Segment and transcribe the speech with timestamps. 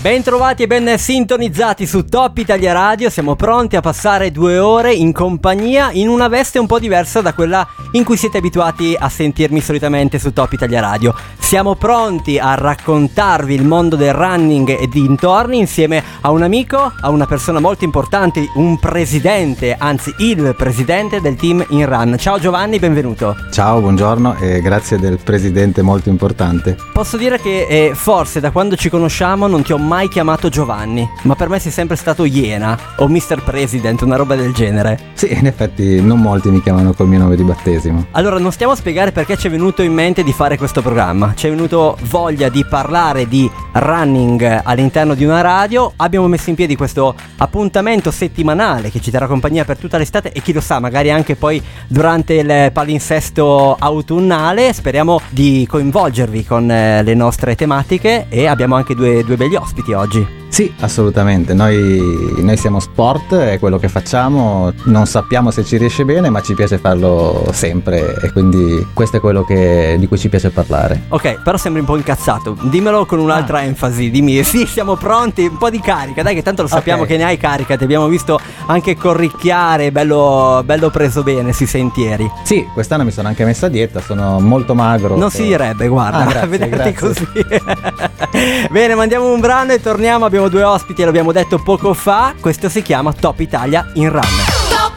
[0.00, 5.12] Bentrovati e ben sintonizzati su Top Italia Radio, siamo pronti a passare due ore in
[5.12, 9.60] compagnia in una veste un po' diversa da quella in cui siete abituati a sentirmi
[9.60, 11.12] solitamente su Top Italia Radio.
[11.36, 17.10] Siamo pronti a raccontarvi il mondo del running e dintorni insieme a un amico, a
[17.10, 22.16] una persona molto importante, un presidente, anzi il presidente del team in run.
[22.18, 23.34] Ciao Giovanni, benvenuto.
[23.50, 26.76] Ciao, buongiorno e grazie del presidente molto importante.
[26.92, 31.08] Posso dire che eh, forse da quando ci conosciamo non ti ho mai chiamato Giovanni,
[31.22, 33.42] ma per me sei sempre stato Iena o Mr.
[33.42, 34.98] President, una roba del genere.
[35.14, 38.06] Sì, in effetti non molti mi chiamano col mio nome di battesimo.
[38.12, 41.32] Allora, non stiamo a spiegare perché ci è venuto in mente di fare questo programma.
[41.34, 45.92] Ci è venuto voglia di parlare di running all'interno di una radio.
[45.96, 50.42] Abbiamo messo in piedi questo appuntamento settimanale che ci terrà compagnia per tutta l'estate e
[50.42, 54.72] chi lo sa, magari anche poi durante il palinsesto autunnale.
[54.72, 59.76] Speriamo di coinvolgervi con eh, le nostre tematiche e abbiamo anche due, due begli ospiti
[59.78, 60.47] ospiti oggi.
[60.48, 61.54] Sì, assolutamente.
[61.54, 66.40] Noi, noi, siamo sport, è quello che facciamo, non sappiamo se ci riesce bene, ma
[66.40, 71.04] ci piace farlo sempre e quindi questo è quello che, di cui ci piace parlare.
[71.08, 72.56] Ok, però sembri un po' incazzato.
[72.62, 73.62] Dimmelo con un'altra ah.
[73.62, 77.16] enfasi, dimmi sì, siamo pronti, un po' di carica, dai che tanto lo sappiamo okay.
[77.16, 82.30] che ne hai carica, ti abbiamo visto anche corricchiare, bello, bello preso bene sui sentieri.
[82.42, 85.16] Sì, quest'anno mi sono anche messa a dieta, sono molto magro.
[85.16, 85.30] Non e...
[85.30, 87.28] si direbbe, guarda, ah, grazie, a vederti così.
[88.70, 92.34] bene, mandiamo un brano e torniamo, abbiamo abbiamo due ospiti, l'abbiamo detto poco fa.
[92.40, 94.22] Questo si chiama Top Italia in Run.
[94.68, 94.92] Top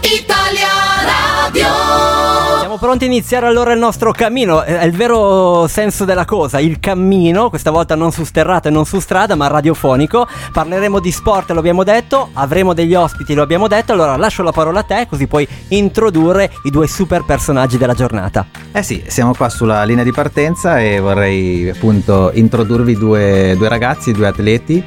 [0.00, 0.68] Italia
[1.04, 2.45] Radio.
[2.76, 4.60] Siamo pronti a iniziare allora il nostro cammino.
[4.60, 8.84] È il vero senso della cosa, il cammino, questa volta non su sterrata e non
[8.84, 10.28] su strada, ma radiofonico.
[10.52, 13.94] Parleremo di sport, lo abbiamo detto, avremo degli ospiti, lo abbiamo detto.
[13.94, 18.44] Allora lascio la parola a te, così puoi introdurre i due super personaggi della giornata.
[18.72, 24.12] Eh sì, siamo qua sulla linea di partenza e vorrei appunto introdurvi due, due ragazzi,
[24.12, 24.84] due atleti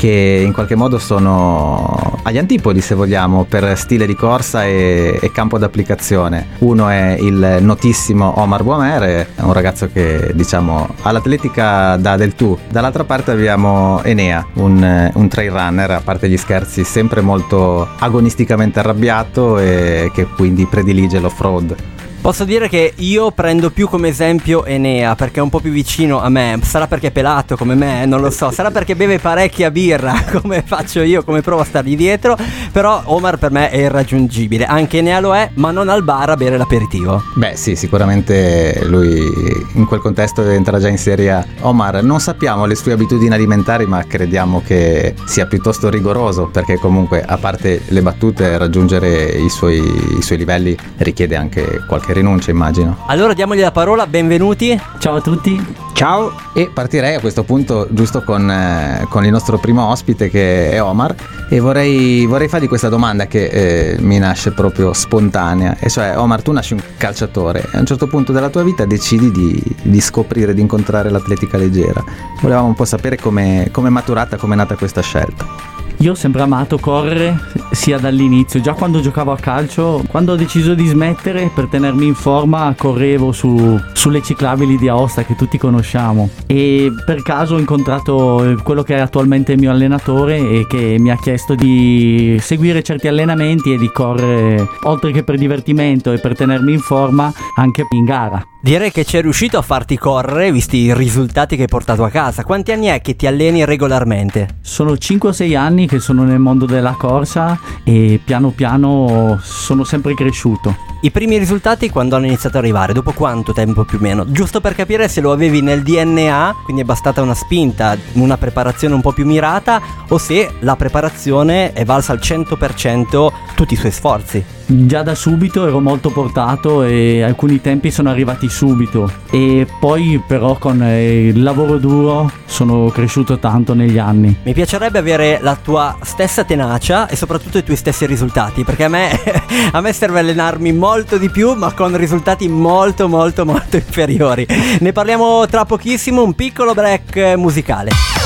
[0.00, 5.30] che in qualche modo sono agli antipodi se vogliamo per stile di corsa e, e
[5.30, 6.46] campo d'applicazione.
[6.60, 12.58] Uno è il notissimo Omar Boamer, un ragazzo che diciamo all'atletica dà del tu.
[12.70, 18.78] Dall'altra parte abbiamo Enea, un, un trail runner, a parte gli scherzi, sempre molto agonisticamente
[18.78, 21.76] arrabbiato e che quindi predilige l'off-road.
[22.20, 26.20] Posso dire che io prendo più come esempio Enea perché è un po' più vicino
[26.20, 26.60] a me.
[26.62, 28.50] Sarà perché è pelato come me, non lo so.
[28.50, 32.36] Sarà perché beve parecchia birra come faccio io, come provo a stargli dietro.
[32.72, 34.66] Però Omar per me è irraggiungibile.
[34.66, 37.22] Anche Enea lo è, ma non al bar a bere l'aperitivo.
[37.36, 39.24] Beh, sì, sicuramente lui
[39.72, 41.42] in quel contesto entra già in serie.
[41.60, 47.22] Omar, non sappiamo le sue abitudini alimentari, ma crediamo che sia piuttosto rigoroso perché comunque,
[47.22, 49.78] a parte le battute, raggiungere i suoi,
[50.18, 52.96] i suoi livelli richiede anche qualche che rinuncia immagino.
[53.06, 54.78] Allora diamogli la parola, benvenuti.
[54.98, 55.64] Ciao a tutti.
[55.92, 56.32] Ciao.
[56.52, 60.82] E partirei a questo punto giusto con, eh, con il nostro primo ospite che è
[60.82, 61.14] Omar
[61.48, 65.76] e vorrei, vorrei fargli questa domanda che eh, mi nasce proprio spontanea.
[65.78, 68.84] E cioè Omar tu nasci un calciatore e a un certo punto della tua vita
[68.84, 72.02] decidi di, di scoprire, di incontrare l'atletica leggera.
[72.40, 75.79] Volevamo un po' sapere come è maturata, come è nata questa scelta.
[76.00, 77.38] Io ho sempre amato correre
[77.72, 82.14] sia dall'inizio, già quando giocavo a calcio, quando ho deciso di smettere per tenermi in
[82.14, 88.56] forma correvo su, sulle ciclabili di Aosta che tutti conosciamo e per caso ho incontrato
[88.62, 93.06] quello che è attualmente il mio allenatore e che mi ha chiesto di seguire certi
[93.06, 98.04] allenamenti e di correre oltre che per divertimento e per tenermi in forma anche in
[98.04, 98.49] gara.
[98.62, 102.10] Direi che ci è riuscito a farti correre visti i risultati che hai portato a
[102.10, 102.44] casa.
[102.44, 104.58] Quanti anni è che ti alleni regolarmente?
[104.60, 109.82] Sono 5 o 6 anni che sono nel mondo della corsa e piano piano sono
[109.84, 110.76] sempre cresciuto.
[111.00, 112.92] I primi risultati quando hanno iniziato ad arrivare?
[112.92, 114.30] Dopo quanto tempo più o meno?
[114.30, 118.92] Giusto per capire se lo avevi nel DNA, quindi è bastata una spinta, una preparazione
[118.92, 123.90] un po' più mirata, o se la preparazione è valsa al 100% tutti i suoi
[123.90, 124.58] sforzi.
[124.72, 130.58] Già da subito ero molto portato e alcuni tempi sono arrivati subito e poi però
[130.58, 134.36] con il lavoro duro sono cresciuto tanto negli anni.
[134.44, 138.88] Mi piacerebbe avere la tua stessa tenacia e soprattutto i tuoi stessi risultati perché a
[138.88, 139.10] me,
[139.72, 144.46] a me serve allenarmi molto di più ma con risultati molto molto molto inferiori.
[144.78, 148.19] Ne parliamo tra pochissimo, un piccolo break musicale.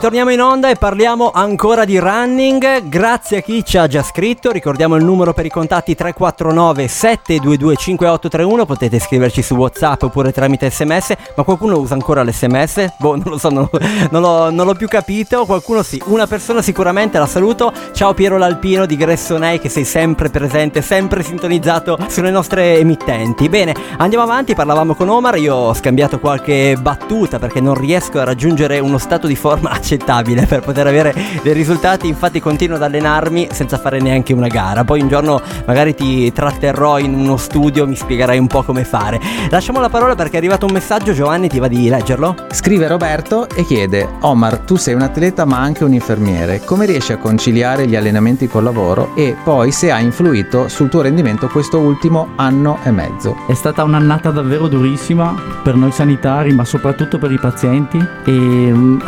[0.00, 2.88] Torniamo in onda e parliamo ancora di running.
[2.88, 4.50] Grazie a chi ci ha già scritto.
[4.50, 8.64] Ricordiamo il numero per i contatti 349 722 5831.
[8.64, 11.14] Potete scriverci su WhatsApp oppure tramite sms.
[11.36, 12.94] Ma qualcuno usa ancora l'sms?
[12.96, 13.68] Boh, non lo so, non,
[14.10, 15.44] non, l'ho, non l'ho più capito.
[15.44, 16.00] Qualcuno sì.
[16.06, 17.70] Una persona sicuramente la saluto.
[17.92, 23.50] Ciao Piero Lalpino di Gressonei, che sei sempre presente, sempre sintonizzato sulle nostre emittenti.
[23.50, 24.54] Bene, andiamo avanti.
[24.54, 25.36] Parlavamo con Omar.
[25.36, 30.46] Io ho scambiato qualche battuta perché non riesco a raggiungere uno stato di forma accettabile
[30.46, 34.84] per poter avere dei risultati, infatti continuo ad allenarmi senza fare neanche una gara.
[34.84, 39.20] Poi un giorno magari ti tratterrò in uno studio, mi spiegherai un po' come fare.
[39.50, 42.36] Lasciamo la parola perché è arrivato un messaggio, Giovanni, ti va di leggerlo?
[42.52, 47.12] Scrive Roberto e chiede: Omar, tu sei un atleta ma anche un infermiere, come riesci
[47.12, 51.78] a conciliare gli allenamenti col lavoro e poi se ha influito sul tuo rendimento questo
[51.78, 53.36] ultimo anno e mezzo?
[53.48, 59.00] È stata un'annata davvero durissima per noi sanitari, ma soprattutto per i pazienti e um,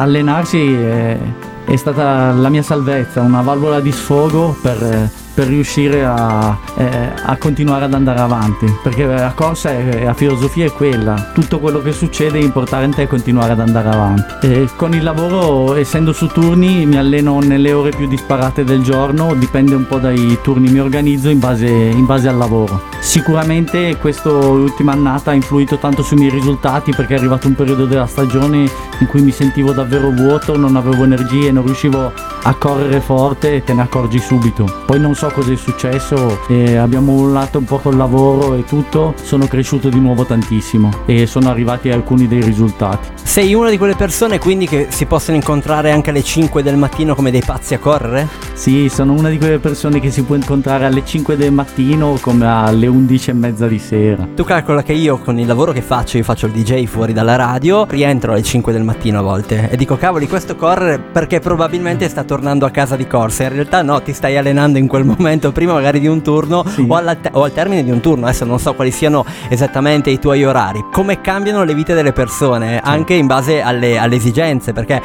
[0.75, 1.19] è,
[1.65, 7.37] è, stata la mia salvezza, una valvola di sfogo per per riuscire a, eh, a,
[7.37, 8.67] continuare ad andare avanti.
[8.83, 11.31] Perché la corsa è, la filosofia è quella.
[11.33, 14.47] Tutto quello che succede è importante è continuare ad andare avanti.
[14.47, 19.35] E con il lavoro essendo su turni mi alleno nelle ore più disparate del giorno.
[19.35, 20.71] Dipende un po' dai turni.
[20.71, 22.91] Mi organizzo in base, in base al lavoro.
[23.01, 27.85] Sicuramente questa ultima annata ha influito tanto sui miei risultati perché è arrivato un periodo
[27.85, 32.13] della stagione in cui mi sentivo davvero vuoto non avevo energie non riuscivo
[32.45, 34.83] a correre forte e te ne accorgi subito.
[34.87, 39.15] Poi non so cosa è successo e abbiamo mollato un po' col lavoro e tutto,
[39.23, 43.09] sono cresciuto di nuovo tantissimo e sono arrivati alcuni dei risultati.
[43.23, 47.15] Sei una di quelle persone quindi che si possono incontrare anche alle 5 del mattino
[47.15, 48.29] come dei pazzi a correre?
[48.53, 52.47] Sì, sono una di quelle persone che si può incontrare alle 5 del mattino come
[52.47, 54.27] alle 11 e mezza di sera.
[54.35, 57.37] Tu calcola che io con il lavoro che faccio, io faccio il DJ fuori dalla
[57.37, 62.09] radio, rientro alle 5 del mattino a volte e dico cavoli questo correre perché probabilmente
[62.09, 65.12] sta tornando a casa di corsa, in realtà no, ti stai allenando in quel momento
[65.17, 66.85] momento prima magari di un turno sì.
[66.87, 70.19] o, te- o, al termine di un turno, adesso non so quali siano esattamente i
[70.19, 75.01] tuoi orari, come cambiano le vite delle persone anche in base alle, alle esigenze, perché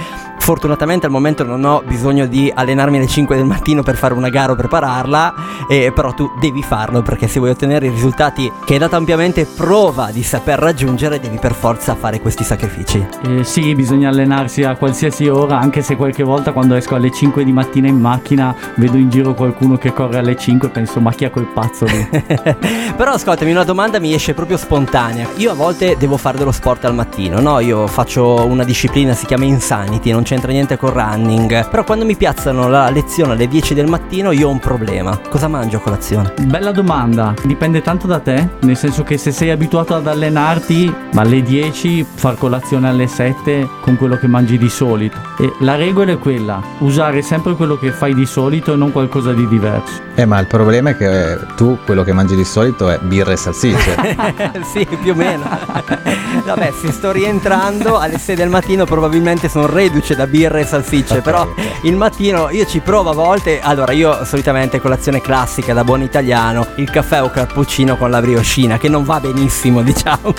[0.48, 4.30] fortunatamente al momento non ho bisogno di allenarmi alle 5 del mattino per fare una
[4.30, 5.34] gara o prepararla,
[5.68, 9.46] eh, però tu devi farlo perché se vuoi ottenere i risultati che hai dato ampiamente
[9.46, 13.06] prova di saper raggiungere devi per forza fare questi sacrifici.
[13.24, 17.44] Eh, sì, bisogna allenarsi a qualsiasi ora, anche se qualche volta quando esco alle 5
[17.44, 21.12] di mattina in macchina vedo in giro qualcuno che corre alle 5 e penso ma
[21.12, 22.08] chi è quel pazzo lì?
[22.96, 25.28] però ascoltami, una domanda mi esce proprio spontanea.
[25.36, 27.60] Io a volte devo fare dello sport al mattino, no?
[27.60, 31.68] Io faccio una disciplina, si chiama Insanity, non c'è c'entra niente con running.
[31.68, 35.20] Però quando mi piazzano la lezione alle 10 del mattino io ho un problema.
[35.30, 36.34] Cosa mangio a colazione?
[36.44, 37.34] Bella domanda.
[37.44, 42.38] Dipende tanto da te, nel senso che se sei abituato ad allenarti alle 10, far
[42.38, 45.18] colazione alle 7 con quello che mangi di solito.
[45.40, 49.34] E la regola è quella, usare sempre quello che fai di solito e non qualcosa
[49.34, 50.06] di diverso.
[50.14, 53.38] Eh, ma il problema è che tu quello che mangi di solito è birra e
[53.38, 53.96] salsicce.
[54.72, 55.46] sì, più o meno.
[56.46, 61.18] Vabbè, se sto rientrando alle 6 del mattino probabilmente sono reduce da birra e salsicce,
[61.18, 61.72] okay, però okay.
[61.84, 63.60] il mattino io ci provo a volte.
[63.62, 68.78] Allora, io solitamente colazione classica da buon italiano, il caffè o cappuccino con la brioscina,
[68.78, 70.34] che non va benissimo, diciamo.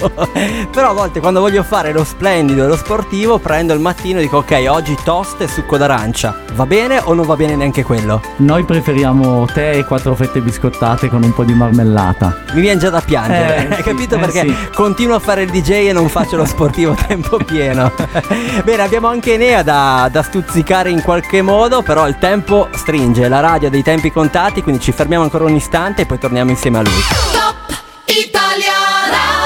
[0.73, 4.23] però a volte quando voglio fare lo splendido e lo sportivo, prendo il mattino e
[4.23, 6.45] dico ok, oggi toast e succo d'arancia.
[6.55, 8.21] Va bene o non va bene neanche quello?
[8.37, 12.45] Noi preferiamo tè e quattro fette biscottate con un po' di marmellata.
[12.53, 14.17] Mi viene già da piangere, eh, hai capito?
[14.17, 14.57] Eh, perché sì.
[14.75, 17.93] continuo a fare il DJ e non faccio lo sportivo a tempo pieno.
[18.65, 23.41] Bene, abbiamo anche Enea da da, stuzzicare in qualche modo, però il tempo stringe, la
[23.41, 26.79] radio ha dei tempi contati, quindi ci fermiamo ancora un istante e poi torniamo insieme
[26.79, 27.03] a lui.
[27.33, 28.73] Top Italia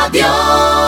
[0.01, 0.82] Radio!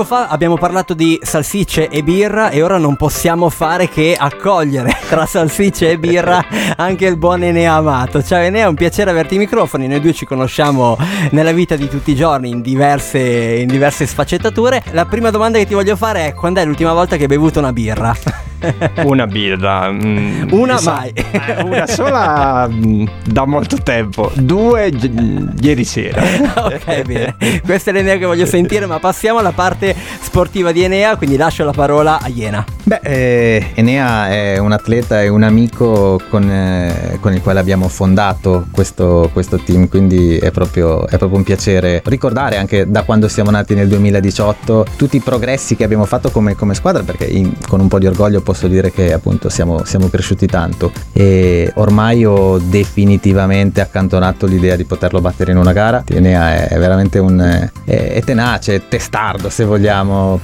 [0.00, 4.96] Poco fa abbiamo parlato di salsicce e birra e ora non possiamo fare che accogliere
[5.10, 6.42] tra salsicce e birra
[6.76, 8.22] anche il buon Enea Amato.
[8.22, 10.96] Ciao Enea, è un piacere averti ai microfoni, noi due ci conosciamo
[11.32, 14.82] nella vita di tutti i giorni in diverse, in diverse sfaccettature.
[14.92, 17.58] La prima domanda che ti voglio fare è quando è l'ultima volta che hai bevuto
[17.58, 18.16] una birra?
[19.04, 19.90] una birra.
[19.90, 21.12] Mm, una mai.
[21.14, 24.30] Eh, una sola mm, da molto tempo.
[24.34, 26.22] Due g- ieri sera.
[26.64, 27.36] ok, bene.
[27.64, 29.89] Questa è l'Enea che voglio sentire, ma passiamo alla parte
[30.20, 32.64] sportiva di Enea, quindi lascio la parola a Iena.
[32.82, 37.88] Beh, eh, Enea è un atleta e un amico con, eh, con il quale abbiamo
[37.88, 43.28] fondato questo, questo team, quindi è proprio, è proprio, un piacere ricordare anche da quando
[43.28, 47.52] siamo nati nel 2018 tutti i progressi che abbiamo fatto come, come squadra, perché in,
[47.68, 52.24] con un po' di orgoglio posso dire che appunto siamo, siamo cresciuti tanto e ormai
[52.24, 56.02] ho definitivamente accantonato l'idea di poterlo battere in una gara.
[56.06, 57.38] Enea è veramente un...
[57.84, 59.79] è, è tenace, è testardo se vogliamo,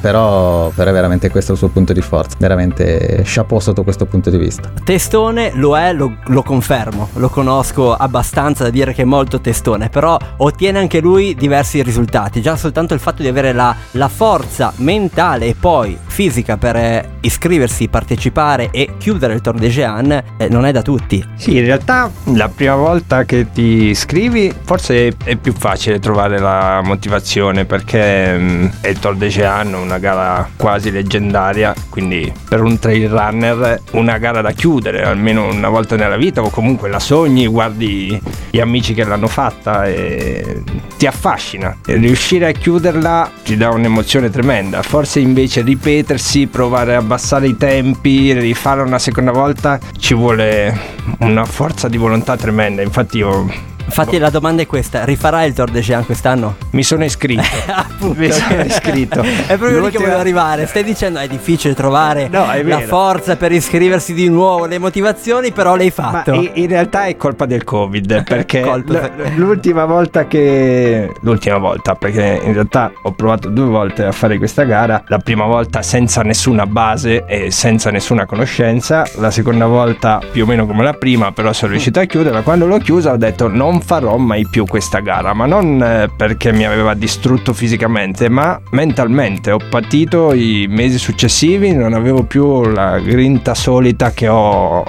[0.00, 4.30] però, però è veramente questo il suo punto di forza, veramente chapeau sotto questo punto
[4.30, 4.70] di vista.
[4.84, 9.88] Testone lo è, lo, lo confermo, lo conosco abbastanza da dire che è molto testone,
[9.88, 14.72] però ottiene anche lui diversi risultati, già soltanto il fatto di avere la, la forza
[14.76, 20.48] mentale e poi fisica per eh, iscriversi, partecipare e chiudere il Tour de Jean eh,
[20.48, 21.22] non è da tutti.
[21.34, 26.80] Sì, in realtà la prima volta che ti iscrivi forse è più facile trovare la
[26.82, 32.78] motivazione perché mh, è il Tour de Jean, una gara quasi leggendaria, quindi per un
[32.78, 37.46] trail runner una gara da chiudere almeno una volta nella vita o comunque la sogni,
[37.46, 38.18] guardi
[38.50, 40.62] gli amici che l'hanno fatta e
[40.96, 41.76] ti affascina.
[41.84, 44.80] E riuscire a chiuderla ti dà un'emozione tremenda.
[44.80, 45.62] Forse invece
[46.06, 50.78] ripetersi, provare a abbassare i tempi, rifare una seconda volta ci vuole
[51.18, 52.82] una forza di volontà tremenda.
[52.82, 53.46] Infatti io
[53.86, 56.56] Infatti la domanda è questa, rifarai il Tour de Jean quest'anno?
[56.70, 57.42] mi sono iscritto.
[57.72, 59.22] Appunto, Mi sono iscritto.
[59.22, 60.66] È proprio lì che volevo arrivare.
[60.66, 65.52] Stai dicendo è difficile trovare No, è la forza per iscriversi di nuovo, le motivazioni,
[65.52, 66.34] però l'hai Ma fatto.
[66.34, 72.40] in, in realtà è colpa del Covid perché l- l'ultima volta che l'ultima volta perché
[72.42, 76.66] in realtà ho provato due volte a fare questa gara la prima volta senza nessuna
[76.66, 81.52] base e senza nessuna conoscenza la seconda volta più o meno come la prima però
[81.52, 85.32] sono riuscito a chiuderla quando l'ho chiusa ho detto non farò mai più questa gara
[85.34, 91.72] ma non eh, perché mi aveva distrutto fisicamente ma mentalmente ho patito i mesi successivi
[91.72, 94.84] non avevo più la grinta solita che ho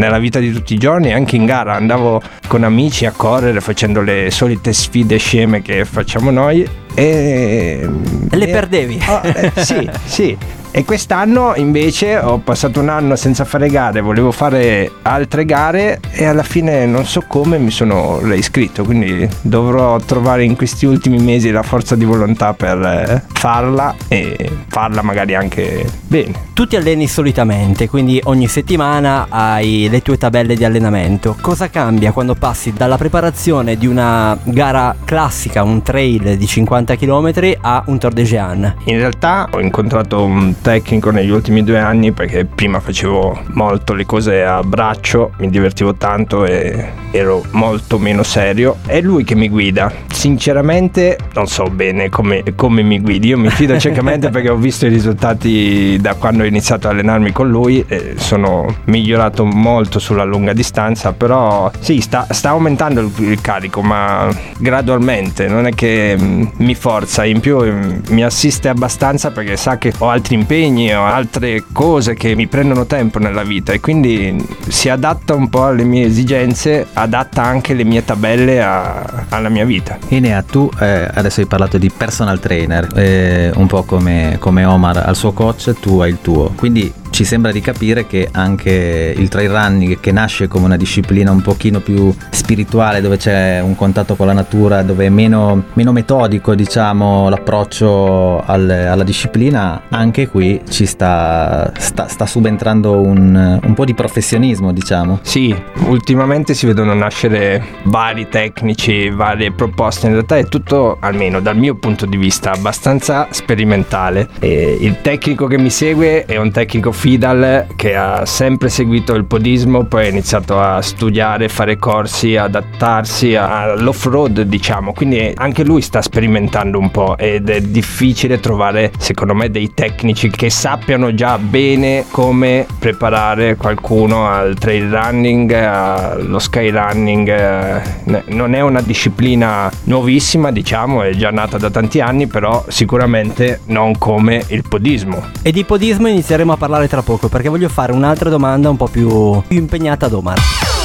[0.00, 4.00] nella vita di tutti i giorni, anche in gara andavo con amici a correre facendo
[4.00, 7.88] le solite sfide sceme che facciamo noi e...
[8.30, 9.00] Le perdevi?
[9.06, 10.36] Oh, eh, sì, sì.
[10.72, 16.24] E quest'anno invece ho passato un anno senza fare gare, volevo fare altre gare e
[16.24, 21.50] alla fine non so come mi sono reiscritto, quindi dovrò trovare in questi ultimi mesi
[21.50, 26.49] la forza di volontà per eh, farla e farla magari anche bene.
[26.60, 31.34] Tu ti alleni solitamente, quindi ogni settimana hai le tue tabelle di allenamento.
[31.40, 37.56] Cosa cambia quando passi dalla preparazione di una gara classica, un trail di 50 km,
[37.62, 38.74] a un Tour de Jean?
[38.84, 44.04] In realtà ho incontrato un tecnico negli ultimi due anni perché prima facevo molto le
[44.04, 48.76] cose a braccio, mi divertivo tanto e ero molto meno serio.
[48.84, 49.90] È lui che mi guida.
[50.12, 54.84] Sinceramente non so bene come, come mi guidi, io mi fido ciecamente perché ho visto
[54.84, 60.24] i risultati da quando ho iniziato a allenarmi con lui, e sono migliorato molto sulla
[60.24, 64.28] lunga distanza, però sì, sta, sta aumentando il, il carico, ma
[64.58, 69.78] gradualmente, non è che mm, mi forza, in più mm, mi assiste abbastanza perché sa
[69.78, 74.36] che ho altri impegni, ho altre cose che mi prendono tempo nella vita e quindi
[74.68, 79.64] si adatta un po' alle mie esigenze, adatta anche le mie tabelle a- alla mia
[79.64, 79.98] vita.
[80.08, 85.02] Enea, tu eh, adesso hai parlato di personal trainer, eh, un po' come, come Omar
[85.06, 86.39] al suo coach, tu hai il tuo.
[86.48, 91.30] Quindi ci sembra di capire che anche il trail running, che nasce come una disciplina
[91.30, 95.92] un pochino più spirituale, dove c'è un contatto con la natura, dove è meno, meno
[95.92, 103.74] metodico, diciamo, l'approccio al- alla disciplina, anche qui ci sta, sta, sta subentrando un, un
[103.74, 105.18] po' di professionismo, diciamo.
[105.20, 105.54] Sì,
[105.88, 111.74] ultimamente si vedono nascere vari tecnici, varie proposte, in realtà è tutto, almeno dal mio
[111.74, 114.26] punto di vista, abbastanza sperimentale.
[114.38, 119.24] E il tecnico che mi segue è un tecnico Fidal che ha sempre seguito il
[119.24, 126.02] podismo, poi ha iniziato a studiare, fare corsi, adattarsi all'off-road, diciamo, quindi anche lui sta
[126.02, 132.04] sperimentando un po' ed è difficile trovare, secondo me, dei tecnici che sappiano già bene
[132.12, 137.28] come preparare qualcuno al trail running, allo sky running.
[137.28, 143.62] eh, Non è una disciplina nuovissima, diciamo, è già nata da tanti anni, però sicuramente
[143.64, 145.24] non come il podismo.
[145.42, 148.88] E di podismo inizieremo a parlare tra poco perché voglio fare un'altra domanda un po'
[148.88, 150.79] più, più impegnata ad Omar.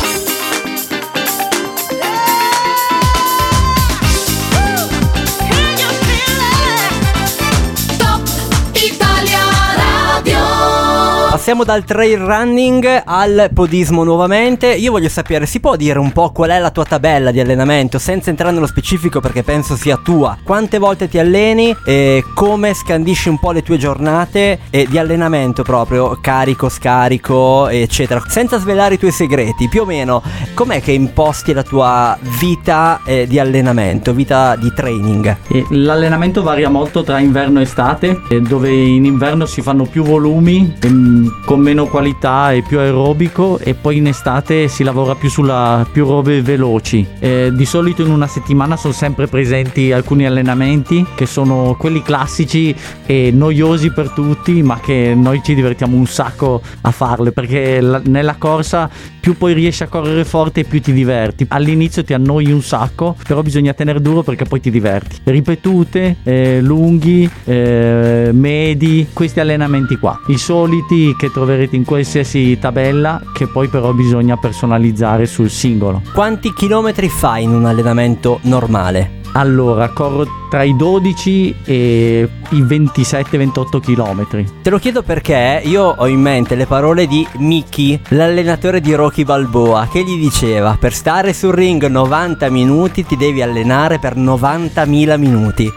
[11.45, 14.73] Passiamo dal trail running al podismo nuovamente.
[14.73, 17.99] Io voglio sapere, si può dire un po' qual è la tua tabella di allenamento
[17.99, 20.39] senza entrare nello specifico perché penso sia tua.
[20.43, 26.17] Quante volte ti alleni e come scandisci un po' le tue giornate di allenamento proprio,
[26.19, 28.23] carico, scarico, eccetera.
[28.27, 30.23] Senza svelare i tuoi segreti, più o meno
[30.55, 35.37] com'è che imposti la tua vita eh, di allenamento, vita di training?
[35.69, 40.75] L'allenamento varia molto tra inverno e estate, eh, dove in inverno si fanno più volumi,
[40.81, 45.85] ehm, con meno qualità e più aerobico e poi in estate si lavora più sulla
[45.91, 47.05] più robe veloci.
[47.19, 52.75] Eh, di solito in una settimana sono sempre presenti alcuni allenamenti che sono quelli classici
[53.05, 58.01] e noiosi per tutti, ma che noi ci divertiamo un sacco a farle perché la,
[58.05, 58.89] nella corsa
[59.25, 61.47] più poi riesci a correre forte più ti diverti.
[61.49, 65.17] All'inizio ti annoi un sacco, però bisogna tenere duro perché poi ti diverti.
[65.23, 70.19] Ripetute, eh, lunghi, eh, medi, questi allenamenti qua.
[70.27, 76.01] I soliti che troverete in qualsiasi tabella che poi però bisogna personalizzare sul singolo.
[76.13, 79.23] Quanti chilometri fai in un allenamento normale?
[79.37, 84.45] Allora, corro tra i 12 e i 27-28 km.
[84.61, 89.25] Te lo chiedo perché io ho in mente le parole di Mickey, l'allenatore di Rocky
[89.25, 95.19] Balboa, che gli diceva per stare sul ring 90 minuti ti devi allenare per 90.000
[95.19, 95.69] minuti.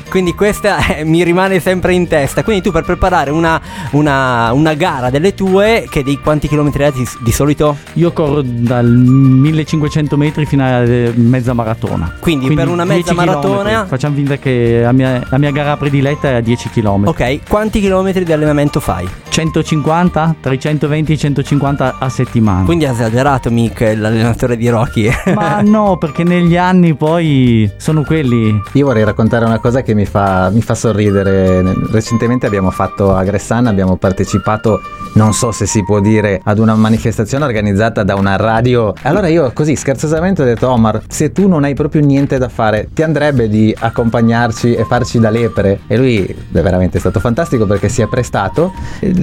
[0.10, 2.44] Quindi questa eh, mi rimane sempre in testa.
[2.44, 3.60] Quindi tu per preparare una,
[3.92, 7.76] una, una gara delle tue, che di quanti chilometri hai di, di solito?
[7.94, 12.16] Io corro dal 1500 metri fino a eh, mezza maratona.
[12.20, 13.50] Quindi, Quindi per una mezza 10 chilometri.
[13.50, 13.86] maratona...
[13.86, 17.04] Facciamo finta che la mia, la mia gara prediletta è a 10 km.
[17.06, 19.08] Ok, quanti chilometri di allenamento fai?
[19.36, 22.64] 150, tra i 120 e i 150 a settimana.
[22.64, 25.10] Quindi ha esagerato Mick, l'allenatore di Rocky.
[25.34, 28.58] Ma no, perché negli anni poi sono quelli.
[28.72, 31.62] Io vorrei raccontare una cosa che mi fa, mi fa sorridere.
[31.90, 34.80] Recentemente abbiamo fatto a Gressana, abbiamo partecipato,
[35.12, 38.94] non so se si può dire, ad una manifestazione organizzata da una radio.
[39.02, 42.88] Allora io così scherzosamente ho detto Omar, se tu non hai proprio niente da fare,
[42.94, 45.80] ti andrebbe di accompagnarci e farci da lepre?
[45.88, 48.72] E lui è veramente stato fantastico perché si è prestato.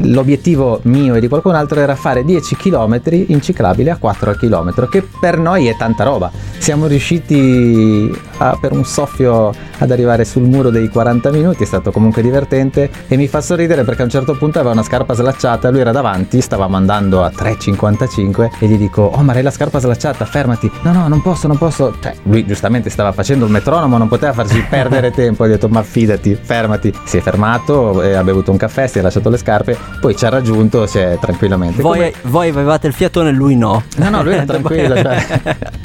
[0.05, 4.37] L'obiettivo mio e di qualcun altro era fare 10 km in ciclabile a 4 al
[4.37, 6.29] chilometro, che per noi è tanta roba.
[6.57, 11.91] Siamo riusciti a, per un soffio ad arrivare sul muro dei 40 minuti, è stato
[11.91, 15.69] comunque divertente e mi fa sorridere perché a un certo punto aveva una scarpa slacciata,
[15.69, 19.79] lui era davanti, stavamo andando a 3,55 e gli dico "Oh, ma hai la scarpa
[19.79, 20.69] slacciata, fermati".
[20.83, 21.95] "No, no, non posso, non posso".
[22.01, 25.69] Cioè, lui giustamente stava facendo il metronomo, non poteva farci perdere tempo, gli ho detto
[25.69, 26.93] "Ma fidati, fermati".
[27.05, 30.25] Si è fermato, e ha bevuto un caffè, si è lasciato le scarpe, poi ci
[30.25, 31.81] ha raggiunto, si è tranquillamente.
[31.81, 33.83] Voi, Come- voi avevate il fiatone, lui no.
[33.97, 35.25] No, no, lui era tranquillo, cioè,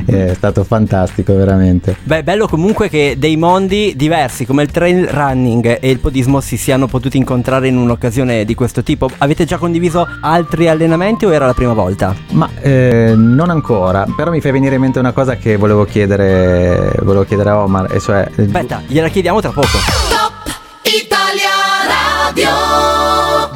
[0.06, 1.96] è stato fantastico veramente.
[2.02, 6.56] Beh, bello comunque che dei mondi diversi come il trail running e il podismo si
[6.56, 9.08] siano potuti incontrare in un'occasione di questo tipo.
[9.18, 12.14] Avete già condiviso altri allenamenti o era la prima volta?
[12.32, 16.92] Ma eh, non ancora, però mi fai venire in mente una cosa che volevo chiedere,
[17.02, 18.28] volevo chiedere a Omar, e cioè...
[18.36, 19.78] Aspetta, gliela chiediamo tra poco.
[20.08, 21.50] Top Italia
[21.86, 22.67] Radio.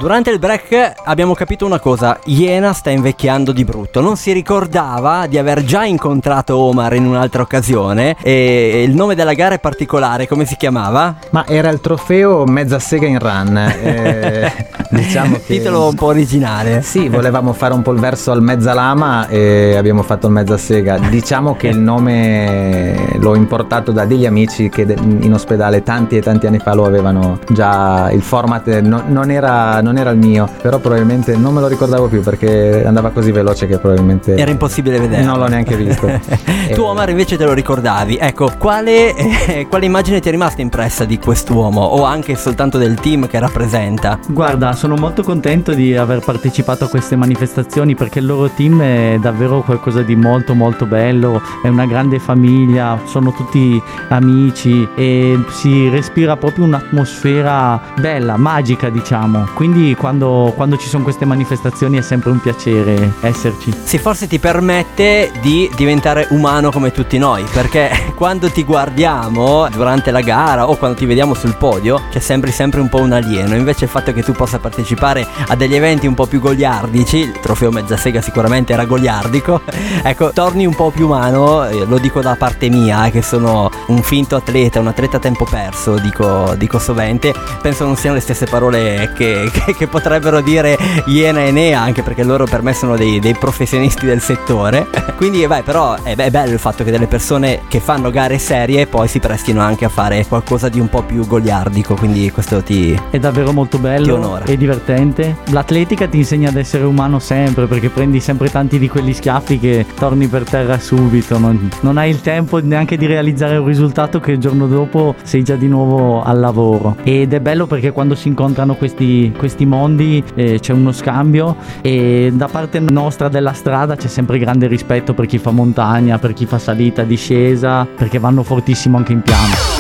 [0.03, 5.29] Durante il break abbiamo capito una cosa, Iena sta invecchiando di brutto, non si ricordava
[5.29, 10.27] di aver già incontrato Omar in un'altra occasione e il nome della gara è particolare,
[10.27, 11.15] come si chiamava?
[11.31, 13.57] Ma era il trofeo mezza sega in run.
[13.57, 15.59] eh, diciamo che...
[15.59, 16.83] Titolo un po' originale.
[16.83, 20.57] Sì, volevamo fare un po' il verso al mezza lama e abbiamo fatto il mezza
[20.57, 20.99] sega.
[20.99, 26.49] Diciamo che il nome l'ho importato da degli amici che in ospedale tanti e tanti
[26.49, 28.11] anni fa lo avevano già.
[28.11, 32.09] Il format no- non, era, non era il mio, però probabilmente non me lo ricordavo
[32.09, 34.37] più perché andava così veloce che probabilmente.
[34.37, 35.23] Era impossibile vedere.
[35.23, 36.07] Non l'ho neanche visto.
[36.75, 38.19] tu Omar invece te lo ricordavi.
[38.21, 42.95] Ecco, quale, eh, quale immagine ti è rimasta impressa di quest'uomo o anche soltanto del
[42.95, 44.19] team che rappresenta?
[44.29, 49.17] Guarda, sono molto contento di aver partecipato a queste manifestazioni perché il loro team è
[49.21, 55.89] davvero qualcosa di molto molto bello, è una grande famiglia, sono tutti amici e si
[55.89, 59.49] respira proprio un'atmosfera bella, magica diciamo.
[59.55, 63.73] Quindi quando, quando ci sono queste manifestazioni è sempre un piacere esserci.
[63.85, 70.11] Sì, forse ti permette di diventare umano come tutti noi, perché quando ti guardiamo durante
[70.11, 73.55] la gara o quando ti vediamo sul podio, c'è sempre sempre un po' un alieno.
[73.57, 77.41] Invece il fatto che tu possa partecipare a degli eventi un po' più goliardici, il
[77.41, 79.63] trofeo mezza sega sicuramente era goliardico,
[80.03, 83.71] ecco, torni un po' più umano, eh, lo dico da parte mia, eh, che sono
[83.87, 88.21] un finto atleta, un atleta a tempo perso, dico, dico sovente, penso non siano le
[88.23, 92.73] stesse parole che, che- che potrebbero dire Iena e Nea, anche perché loro per me
[92.75, 94.89] sono dei, dei professionisti del settore.
[95.17, 98.87] Quindi, beh, però è, è bello il fatto che delle persone che fanno gare serie
[98.87, 101.95] poi si prestino anche a fare qualcosa di un po' più goliardico.
[101.95, 102.99] Quindi questo ti.
[103.11, 105.37] È davvero molto bello e divertente.
[105.51, 109.87] L'atletica ti insegna ad essere umano sempre perché prendi sempre tanti di quegli schiaffi che
[109.97, 111.39] torni per terra subito.
[111.39, 115.43] Non, non hai il tempo neanche di realizzare un risultato che il giorno dopo sei
[115.43, 116.97] già di nuovo al lavoro.
[117.03, 122.31] Ed è bello perché quando si incontrano questi, questi mondi eh, c'è uno scambio e
[122.33, 126.47] da parte nostra della strada c'è sempre grande rispetto per chi fa montagna, per chi
[126.47, 129.72] fa salita, discesa, perché vanno fortissimo anche in piano.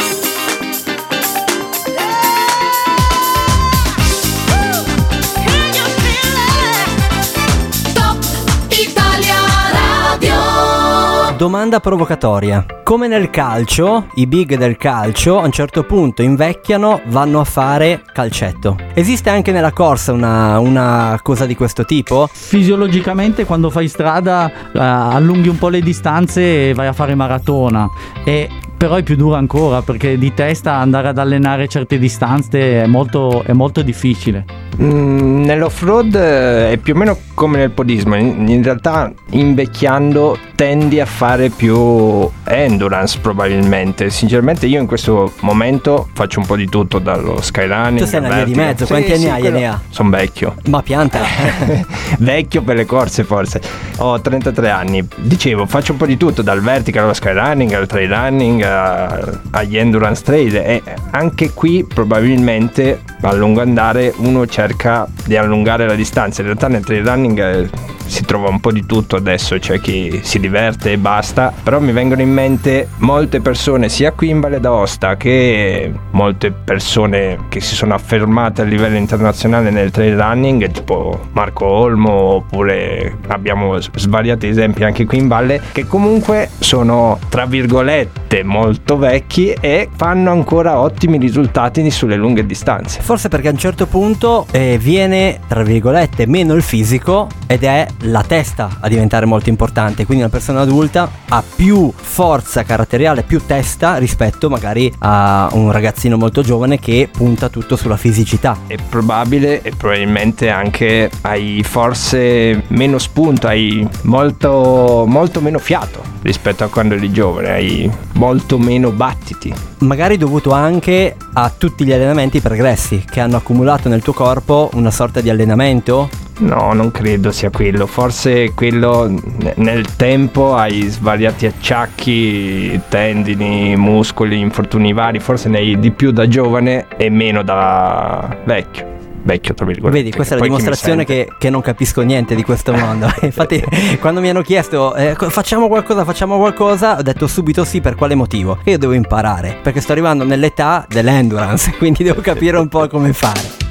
[11.42, 12.64] Domanda provocatoria.
[12.84, 18.04] Come nel calcio, i big del calcio a un certo punto invecchiano, vanno a fare
[18.12, 18.76] calcetto.
[18.94, 22.28] Esiste anche nella corsa una, una cosa di questo tipo?
[22.30, 27.88] Fisiologicamente quando fai strada eh, allunghi un po' le distanze e vai a fare maratona
[28.22, 32.86] e però è più dura ancora perché di testa andare ad allenare certe distanze è
[32.86, 34.44] molto, è molto difficile.
[34.80, 41.00] Mm, nell'off-road eh, è più o meno come nel podismo, in, in, realtà invecchiando tendi
[41.00, 44.10] a fare più endurance probabilmente.
[44.10, 47.98] Sinceramente io in questo momento faccio un po' di tutto dallo skyrunning.
[47.98, 49.80] Tu sei una via di mezzo, quanti sì, anni sì, hai Enea?
[49.88, 50.54] Sono vecchio.
[50.68, 51.18] Ma pianta.
[52.18, 53.60] vecchio per le corse forse.
[53.96, 55.04] Ho 33 anni.
[55.16, 59.76] Dicevo, faccio un po' di tutto, dal vertical allo skyrunning, al trail running, a, agli
[59.76, 66.40] endurance trail e anche qui probabilmente a lungo andare uno cerca di allungare la distanza.
[66.40, 67.68] In realtà nel trail running eh,
[68.06, 71.92] si trova un po' di tutto adesso, c'è chi si diverte e basta, però mi
[71.92, 77.74] vengono in mente molte persone sia qui in Valle d'Aosta che molte persone che si
[77.74, 84.84] sono affermate a livello internazionale nel trail running, tipo Marco Olmo oppure abbiamo svariati esempi
[84.84, 91.18] anche qui in Valle che comunque sono tra virgolette molto vecchi e fanno ancora ottimi
[91.18, 93.00] risultati sulle lunghe distanze.
[93.00, 97.86] Forse perché a un certo punto eh, viene tra virgolette meno il fisico ed è
[98.00, 103.40] la testa a diventare molto importante, quindi una persona adulta ha più forza caratteriale, più
[103.44, 108.56] testa rispetto magari a un ragazzino molto giovane che punta tutto sulla fisicità.
[108.66, 116.64] È probabile e probabilmente anche hai forse meno spunto, hai molto, molto meno fiato rispetto
[116.64, 119.52] a quando eri giovane, hai molto meno battiti.
[119.78, 124.92] Magari dovuto anche a tutti gli allenamenti pregressi che hanno accumulato nel tuo corpo una
[124.92, 127.86] sorta di allenamento No, non credo sia quello.
[127.86, 129.10] Forse quello
[129.56, 135.20] nel tempo hai svariati acciacchi, tendini, muscoli, infortuni vari.
[135.20, 138.92] Forse ne hai di più da giovane e meno da vecchio
[139.22, 139.98] vecchio tra virgolette.
[139.98, 143.10] Vedi, questa è la dimostrazione che, che, non capisco niente di questo mondo.
[143.22, 143.62] Infatti,
[144.00, 148.14] quando mi hanno chiesto eh, facciamo qualcosa, facciamo qualcosa, ho detto subito sì, per quale
[148.14, 148.58] motivo?
[148.62, 153.12] Che io devo imparare, perché sto arrivando nell'età dell'endurance, quindi devo capire un po' come
[153.12, 153.61] fare.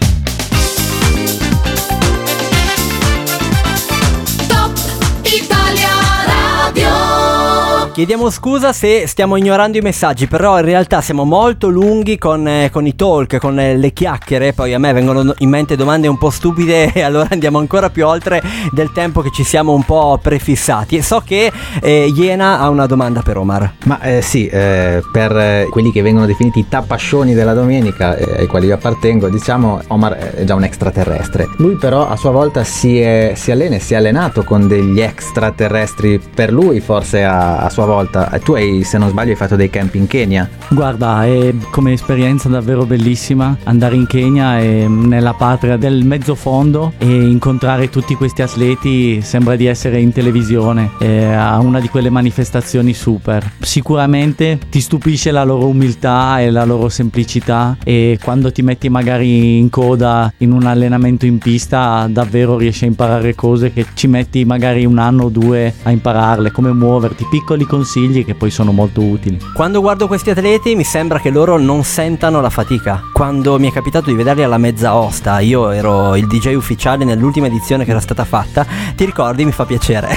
[7.94, 12.70] Chiediamo scusa se stiamo ignorando i messaggi, però in realtà siamo molto lunghi con, eh,
[12.72, 16.18] con i talk, con eh, le chiacchiere, poi a me vengono in mente domande un
[16.18, 20.18] po' stupide e allora andiamo ancora più oltre del tempo che ci siamo un po'
[20.22, 20.96] prefissati.
[20.96, 21.52] E so che
[21.82, 23.74] eh, Iena ha una domanda per Omar.
[23.84, 28.48] Ma eh, sì, eh, per quelli che vengono definiti i tappascioni della domenica, eh, ai
[28.48, 31.50] quali io appartengo, diciamo Omar è già un extraterrestre.
[31.58, 35.02] Lui però a sua volta si, è, si allena e si è allenato con degli
[35.02, 38.40] extraterrestri per lui, forse a, a sua sua volta.
[38.44, 40.48] Tu hai, se non sbaglio, hai fatto dei camp in Kenya.
[40.70, 46.94] Guarda, è come esperienza davvero bellissima andare in Kenya e nella patria del mezzo fondo
[46.98, 50.92] e incontrare tutti questi atleti sembra di essere in televisione
[51.36, 53.52] a una di quelle manifestazioni super.
[53.60, 59.58] Sicuramente ti stupisce la loro umiltà e la loro semplicità e quando ti metti magari
[59.58, 64.46] in coda in un allenamento in pista davvero riesci a imparare cose che ci metti
[64.46, 69.02] magari un anno o due a impararle, come muoverti, piccoli consigli che poi sono molto
[69.02, 69.40] utili.
[69.54, 73.02] Quando guardo questi atleti mi sembra che loro non sentano la fatica.
[73.14, 77.48] Quando mi è capitato di vederli alla mezza osta, io ero il DJ ufficiale nell'ultima
[77.48, 79.46] edizione che era stata fatta, ti ricordi?
[79.46, 80.10] Mi fa piacere.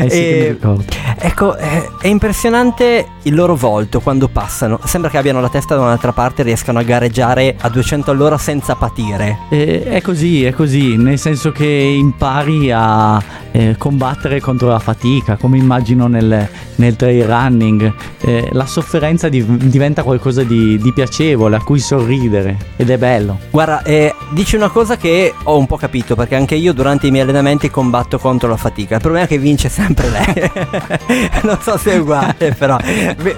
[0.00, 0.58] Eh sì, e.
[1.22, 4.78] Ecco, è, è impressionante il loro volto quando passano.
[4.84, 8.38] Sembra che abbiano la testa da un'altra parte e riescano a gareggiare a 200 all'ora
[8.38, 9.38] senza patire.
[9.50, 15.36] Eh, è così, è così, nel senso che impari a eh, combattere contro la fatica,
[15.36, 17.92] come immagino nel, nel trail running,
[18.22, 23.38] eh, la sofferenza di, diventa qualcosa di, di, piacevole, a cui sorridere ed è bello.
[23.50, 27.10] Guarda, eh, dici una cosa che ho un po' capito perché anche io durante i
[27.10, 28.96] miei allenamenti combatto contro la fatica.
[28.96, 30.50] Il problema è che vince sempre lei.
[31.44, 32.78] non so se è uguale, però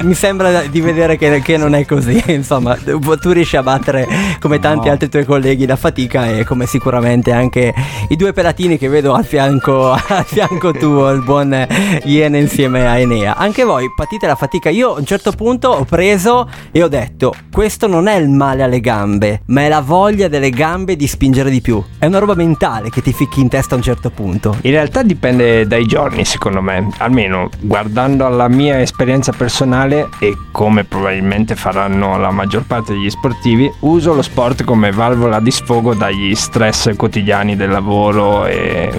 [0.02, 2.22] mi sembra di vedere che, che, non è così.
[2.32, 4.06] Insomma, tu riesci a battere
[4.40, 4.92] come tanti no.
[4.92, 7.74] altri tuoi colleghi la fatica e come sicuramente anche
[8.08, 11.66] i due pelatini che vedo al fianco, al fianco tuo, il buon
[12.04, 13.11] Iene insieme a Enea.
[13.20, 14.70] Anche voi patite la fatica.
[14.70, 18.62] Io a un certo punto ho preso e ho detto: Questo non è il male
[18.62, 21.82] alle gambe, ma è la voglia delle gambe di spingere di più.
[21.98, 24.56] È una roba mentale che ti ficchi in testa a un certo punto.
[24.62, 26.88] In realtà dipende dai giorni, secondo me.
[26.98, 33.70] Almeno guardando alla mia esperienza personale e come probabilmente faranno la maggior parte degli sportivi,
[33.80, 38.90] uso lo sport come valvola di sfogo dagli stress quotidiani del lavoro e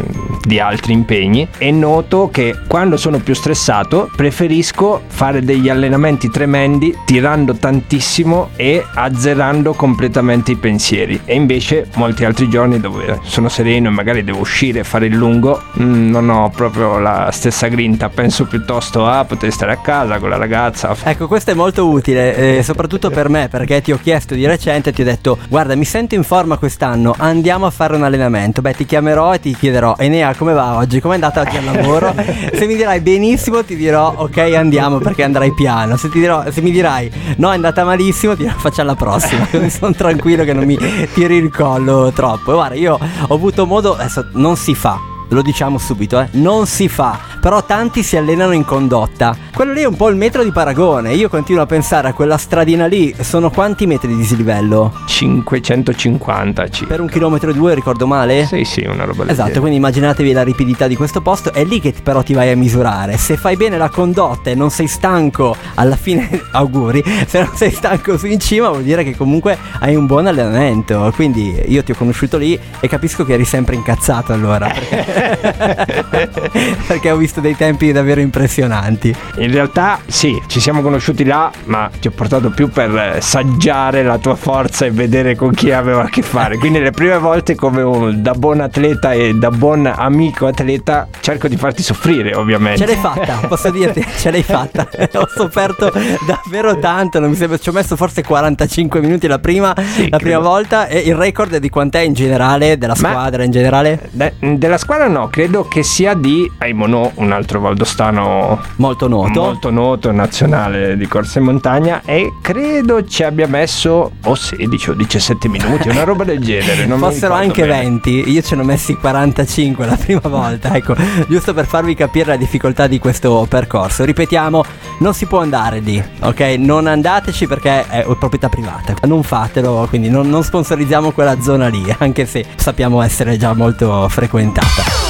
[0.45, 6.95] di altri impegni e noto che quando sono più stressato preferisco fare degli allenamenti tremendi
[7.05, 13.87] tirando tantissimo e azzerando completamente i pensieri e invece molti altri giorni dove sono sereno
[13.89, 18.09] e magari devo uscire e fare il lungo mm, non ho proprio la stessa grinta
[18.09, 22.57] penso piuttosto a poter stare a casa con la ragazza Ecco, questo è molto utile,
[22.57, 25.85] eh, soprattutto per me, perché ti ho chiesto di recente, ti ho detto, guarda, mi
[25.85, 28.61] sento in forma quest'anno, andiamo a fare un allenamento.
[28.61, 30.99] Beh, ti chiamerò e ti chiederò, Enea, come va oggi?
[30.99, 32.13] Come è andata oggi al lavoro?
[32.53, 35.97] se mi dirai benissimo, ti dirò, ok, andiamo perché andrai piano.
[35.97, 39.47] Se, dirò, se mi dirai, no, è andata malissimo, ti dirò, facciamo la prossima.
[39.69, 40.77] Sono tranquillo che non mi
[41.13, 42.53] tiri il collo troppo.
[42.53, 46.87] Guarda, io ho avuto modo, adesso non si fa lo diciamo subito, eh, non si
[46.87, 49.35] fa, però tanti si allenano in condotta.
[49.53, 51.13] Quello lì è un po' il metro di paragone.
[51.13, 54.93] Io continuo a pensare a quella stradina lì, sono quanti metri di dislivello?
[55.05, 56.93] 550 circa.
[56.93, 58.45] Per un chilometro e due, ricordo male?
[58.45, 61.93] Sì, sì, una roba Esatto, quindi immaginatevi la ripidità di questo posto, è lì che
[62.03, 63.17] però ti vai a misurare.
[63.17, 67.71] Se fai bene la condotta e non sei stanco, alla fine auguri, se non sei
[67.71, 71.11] stanco su in cima vuol dire che comunque hai un buon allenamento.
[71.15, 74.67] Quindi io ti ho conosciuto lì e capisco che eri sempre incazzato allora.
[74.67, 75.03] Perché,
[76.87, 79.15] perché ho visto dei tempi davvero impressionanti.
[79.37, 84.17] In realtà sì, ci siamo conosciuti là, ma ti ho portato più per saggiare la
[84.17, 86.57] tua forza e vedere con chi aveva a che fare.
[86.57, 91.47] Quindi le prime volte come un, da buon atleta e da buon amico atleta cerco
[91.47, 92.79] di farti soffrire, ovviamente.
[92.79, 94.87] Ce l'hai fatta, posso dirti, ce l'hai fatta.
[95.13, 95.91] ho sofferto
[96.25, 100.17] davvero tanto, non mi sembra, ci ho messo forse 45 minuti la prima, Sì, la
[100.17, 103.99] prima volta e il record è di quant'è in generale, della Ma- squadra in generale?
[104.11, 109.41] De- della squadra no, credo che sia di Aimono, un altro valdostano Molto noto.
[109.41, 114.93] molto noto nazionale di corsa in montagna e credo ci abbia messo o 16 o
[114.93, 116.85] 17 minuti, una roba del genere.
[116.85, 117.81] Non Fossero anche bene.
[117.83, 120.95] 20, io ce ne ho messi 45 la prima volta, ecco,
[121.27, 124.03] giusto per farvi capire la difficoltà di questo percorso.
[124.03, 124.63] Ripetiamo,
[124.99, 126.39] non si può andare lì, ok?
[126.57, 131.95] Non andateci perché è proprietà privata, non fatelo, quindi non, non sponsorizziamo quella zona lì,
[131.99, 135.02] anche se sappiamo essere già molto frequentata.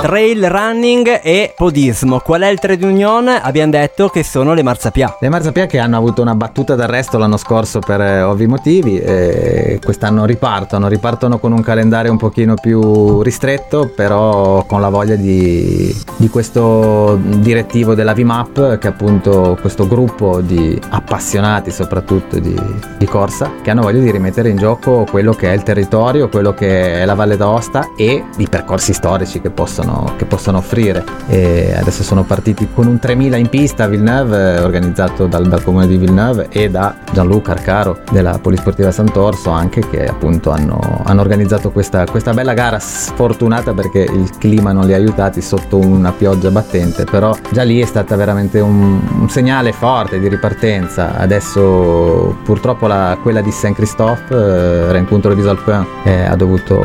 [0.00, 2.20] Trail running e podismo.
[2.20, 3.28] Qual è il trade union?
[3.28, 5.16] Abbiamo detto che sono le marzapia.
[5.20, 9.78] Le Marzapia che hanno avuto una battuta d'arresto l'anno scorso per eh, ovvi motivi e
[9.82, 15.94] quest'anno ripartono, ripartono con un calendario un pochino più ristretto però con la voglia di,
[16.16, 22.54] di questo direttivo della VMAP che è appunto questo gruppo di appassionati soprattutto di,
[22.96, 26.54] di corsa che hanno voglia di rimettere in gioco quello che è il territorio, quello
[26.54, 31.04] che è la Valle d'Aosta e i percorsi storici che possono, che possono offrire.
[31.28, 35.62] E adesso sono partiti con un 3000 in pista a Villeneuve, eh, organizzato dal, dal
[35.62, 41.20] comune di Villeneuve e da Gianluca Arcaro della Polisportiva Sant'Orso anche che appunto hanno, hanno
[41.20, 46.12] organizzato questa, questa bella gara sfortunata perché il clima non li ha aiutati sotto una
[46.12, 51.16] pioggia battente, però già lì è stata veramente un, un segnale forte di ripartenza.
[51.16, 56.80] Adesso purtroppo la- quella di Saint-Christophe, eh, Rencontro di Salpin, eh, ha dovuto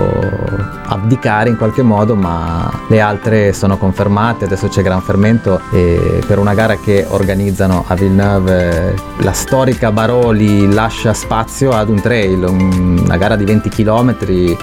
[0.88, 4.46] abdicare in qualche modo, ma le altre sono confermate.
[4.46, 10.72] Adesso c'è gran fermento e per una gara che organizzano a Villeneuve, la storica Baroli
[10.72, 14.16] lascia spazio ad un trail, un- una gara di 20 km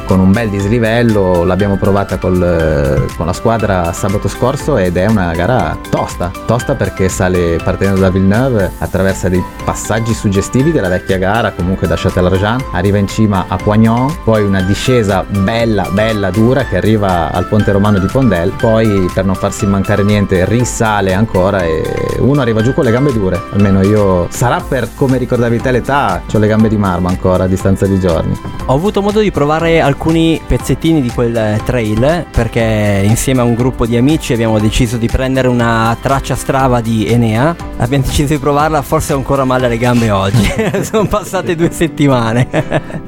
[0.07, 1.45] con un bel dislivello.
[1.45, 7.09] L'abbiamo provata col- con la squadra sabato scorso ed è una gara tosta, tosta perché
[7.09, 12.99] sale partendo da Villeneuve, attraversa dei passaggi suggestivi della vecchia gara, comunque da Châtel-Argent, arriva
[12.99, 17.99] in cima a Poignon, poi una discesa bella, bella, dura che arriva al ponte romano
[17.99, 21.83] di Pondel, poi per non farsi mancare niente risale ancora e
[22.19, 26.23] uno arriva giù con le gambe dure, almeno io sarà per come ricordavi te l'età,
[26.33, 28.39] ho le gambe di marmo ancora a distanza di giorni.
[28.67, 33.55] Ho avuto modo di provare alcuni pezzettini di quel eh, trail perché insieme a un
[33.55, 37.55] gruppo di amici abbiamo deciso di prendere una traccia strava di Enea.
[37.79, 40.51] Abbiamo deciso di provarla, forse ho ancora male alle gambe oggi.
[40.83, 42.49] Sono passate due settimane.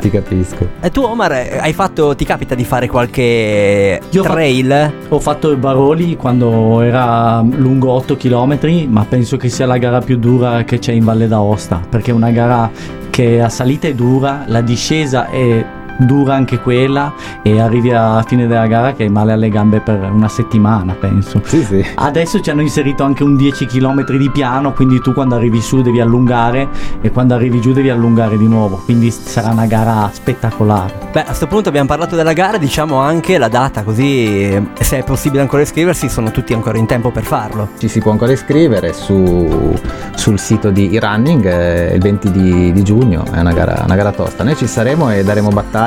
[0.01, 0.69] Ti capisco.
[0.81, 4.93] e tu Omar, hai fatto, ti capita di fare qualche Io trail?
[5.09, 10.01] Ho fatto il Baroli quando era lungo 8 km, ma penso che sia la gara
[10.01, 12.71] più dura che c'è in Valle d'Aosta, perché è una gara
[13.11, 15.65] che a salita è dura, la discesa è
[15.99, 20.11] dura anche quella e arrivi alla fine della gara che hai male alle gambe per
[20.11, 21.41] una settimana, penso.
[21.45, 21.85] Sì, sì.
[21.95, 25.83] Adesso ci hanno inserito anche un 10 km di piano, quindi tu quando arrivi su
[25.83, 26.69] devi allungare
[27.01, 31.05] e quando arrivi giù devi allungare di nuovo, quindi sarà una gara spettacolare.
[31.13, 34.99] Beh, a questo punto abbiamo parlato della gara, diciamo anche la data, così eh, se
[34.99, 37.69] è possibile ancora iscriversi sono tutti ancora in tempo per farlo.
[37.79, 39.75] Ci si può ancora iscrivere su,
[40.15, 44.13] sul sito di e-running eh, il 20 di, di giugno, è una gara, una gara
[44.13, 44.43] tosta.
[44.43, 45.84] Noi ci saremo e daremo battaglia,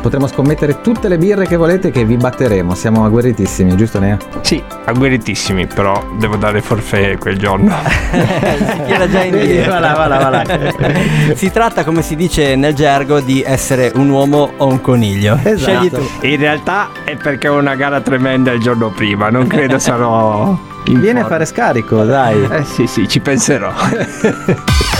[0.00, 4.16] potremo scommettere tutte le birre che volete che vi batteremo, siamo agguerritissimi, giusto Nea?
[4.40, 7.74] Sì, agguerritissimi, però devo dare forfè quel giorno.
[8.10, 9.70] si chiede già in Vedi, diretta.
[9.70, 10.96] va là, va là, va là.
[11.34, 15.38] Si tratta, come si dice nel gergo, di essere un uomo o un coniglio.
[15.42, 15.58] Esatto.
[15.58, 16.26] Scegli tu.
[16.26, 20.58] In realtà è perché ho una gara tremenda il giorno prima, non credo sarò
[20.96, 22.42] Vieni a fare scarico, dai.
[22.50, 23.72] Eh sì, sì, ci penserò.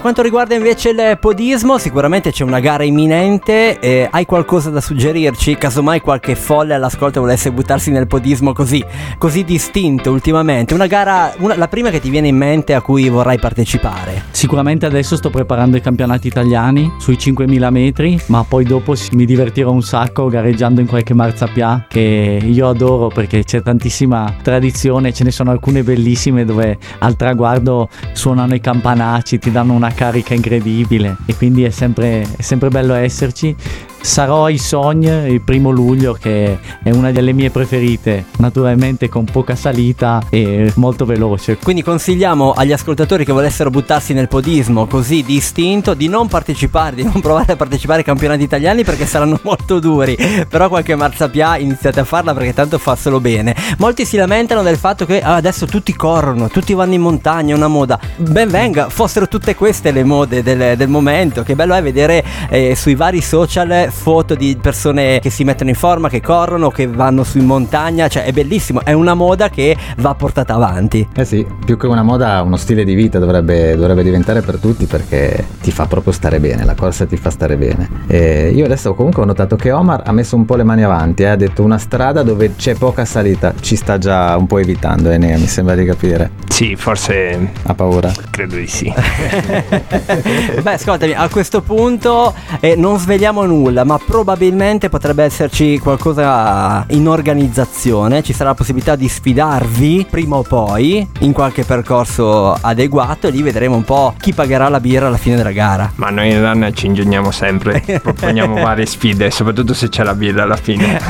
[0.00, 3.78] Per quanto riguarda invece il podismo, sicuramente c'è una gara imminente.
[3.80, 5.56] eh, hai qualcosa da suggerirci?
[5.56, 8.82] Casomai qualche folle all'ascolto volesse buttarsi nel podismo così,
[9.18, 10.72] così distinto ultimamente.
[10.72, 14.22] Una gara, una- la prima che ti viene in mente a cui vorrai partecipare.
[14.30, 19.70] Sicuramente adesso sto preparando i campionati italiani sui 5000 metri, ma poi dopo mi divertirò
[19.70, 25.30] un sacco gareggiando in qualche marziapià che io adoro perché c'è tantissima tradizione, ce ne
[25.30, 31.34] sono alcune bellissime dove al traguardo suonano i campanacci, ti danno una carica incredibile e
[31.34, 33.54] quindi è sempre, è sempre bello esserci.
[34.02, 39.54] Sarò ai Sogn il primo luglio che è una delle mie preferite, naturalmente con poca
[39.54, 41.58] salita e molto veloce.
[41.58, 47.02] Quindi consigliamo agli ascoltatori che volessero buttarsi nel podismo così distinto di non partecipare, di
[47.02, 50.16] non provare a partecipare ai campionati italiani perché saranno molto duri.
[50.48, 53.54] Però qualche marziapià iniziate a farla perché tanto fa solo bene.
[53.78, 57.56] Molti si lamentano del fatto che ah, adesso tutti corrono, tutti vanno in montagna, è
[57.56, 57.98] una moda.
[58.16, 61.42] Ben venga, fossero tutte queste le mode del, del momento.
[61.42, 65.76] Che bello è vedere eh, sui vari social foto di persone che si mettono in
[65.76, 68.08] forma, che corrono, che vanno su in montagna.
[68.08, 71.06] Cioè è bellissimo, è una moda che va portata avanti.
[71.14, 74.86] Eh sì, più che una moda, uno stile di vita dovrebbe, dovrebbe diventare per tutti
[74.86, 77.88] perché ti fa proprio stare bene, la corsa ti fa stare bene.
[78.06, 81.22] E io adesso comunque ho notato che Omar ha messo un po' le mani avanti,
[81.22, 85.10] eh, ha detto una strada dove c'è poca salita, ci sta già un po' evitando,
[85.10, 86.30] Enea, mi sembra di capire.
[86.48, 88.12] Sì, forse Ha paura.
[88.30, 88.92] credo di sì.
[90.62, 97.08] Beh, ascoltami, a questo punto eh, non svegliamo nulla, ma probabilmente potrebbe esserci qualcosa in
[97.08, 98.22] organizzazione.
[98.22, 103.42] Ci sarà la possibilità di sfidarvi prima o poi in qualche percorso adeguato e lì
[103.42, 105.92] vedremo un po' chi pagherà la birra alla fine della gara.
[105.96, 110.42] Ma noi in run ci ingegniamo sempre, proponiamo varie sfide, soprattutto se c'è la birra
[110.42, 111.00] alla fine.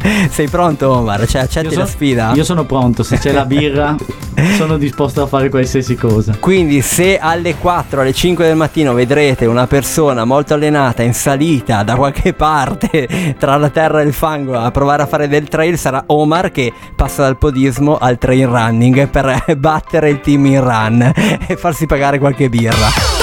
[0.30, 1.26] Sei pronto, Omar?
[1.26, 2.32] Cioè, accetti Io la sfida?
[2.34, 3.96] Io sono pronto, se c'è la birra
[4.56, 6.36] sono disposto a fare qualsiasi cosa.
[6.38, 11.84] Quindi se alle 4, alle 5 del mattino vedrete una persona molto allenata in salita
[11.84, 15.78] da qualche parte tra la terra e il fango a provare a fare del trail
[15.78, 21.12] sarà Omar che passa dal podismo al trail running per battere il team in run
[21.46, 23.19] e farsi pagare qualche birra.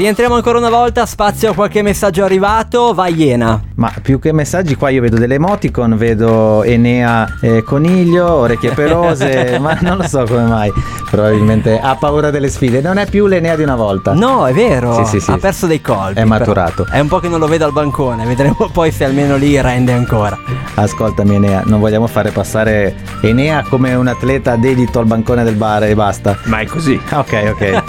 [0.00, 3.60] Rientriamo ancora una volta, spazio a qualche messaggio arrivato, va Iena.
[3.74, 9.58] Ma più che messaggi qua io vedo delle emoticon, vedo Enea eh, coniglio, orecchie pelose,
[9.60, 10.72] ma non lo so come mai.
[11.10, 14.14] Probabilmente ha paura delle sfide, non è più l'Enea di una volta.
[14.14, 15.30] No, è vero, Sì, sì, sì.
[15.32, 16.12] ha perso dei colpi.
[16.12, 16.28] È però.
[16.28, 16.86] maturato.
[16.90, 19.92] È un po' che non lo vedo al bancone, vedremo poi se almeno lì rende
[19.92, 20.38] ancora.
[20.76, 25.84] Ascoltami Enea, non vogliamo fare passare Enea come un atleta dedito al bancone del bar
[25.84, 26.38] e basta.
[26.44, 26.98] Ma è così.
[27.12, 27.82] Ok, ok.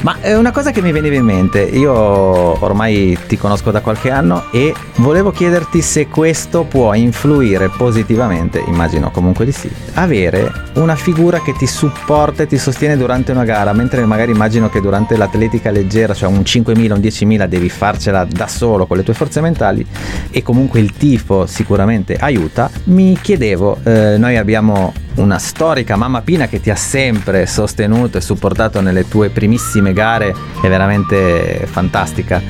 [0.00, 4.10] Ma è una cosa che mi veniva in mente, io ormai ti conosco da qualche
[4.10, 10.96] anno e volevo chiederti se questo può influire positivamente, immagino comunque di sì, avere una
[10.96, 15.16] figura che ti supporta e ti sostiene durante una gara, mentre magari immagino che durante
[15.16, 19.40] l'atletica leggera, cioè un 5.000, un 10.000, devi farcela da solo con le tue forze
[19.40, 19.84] mentali
[20.30, 26.46] e comunque il tifo sicuramente aiuta, mi chiedevo, eh, noi abbiamo una storica mamma Pina
[26.46, 32.40] che ti ha sempre sostenuto e supportato nelle tue primissime gare, è veramente fantastica.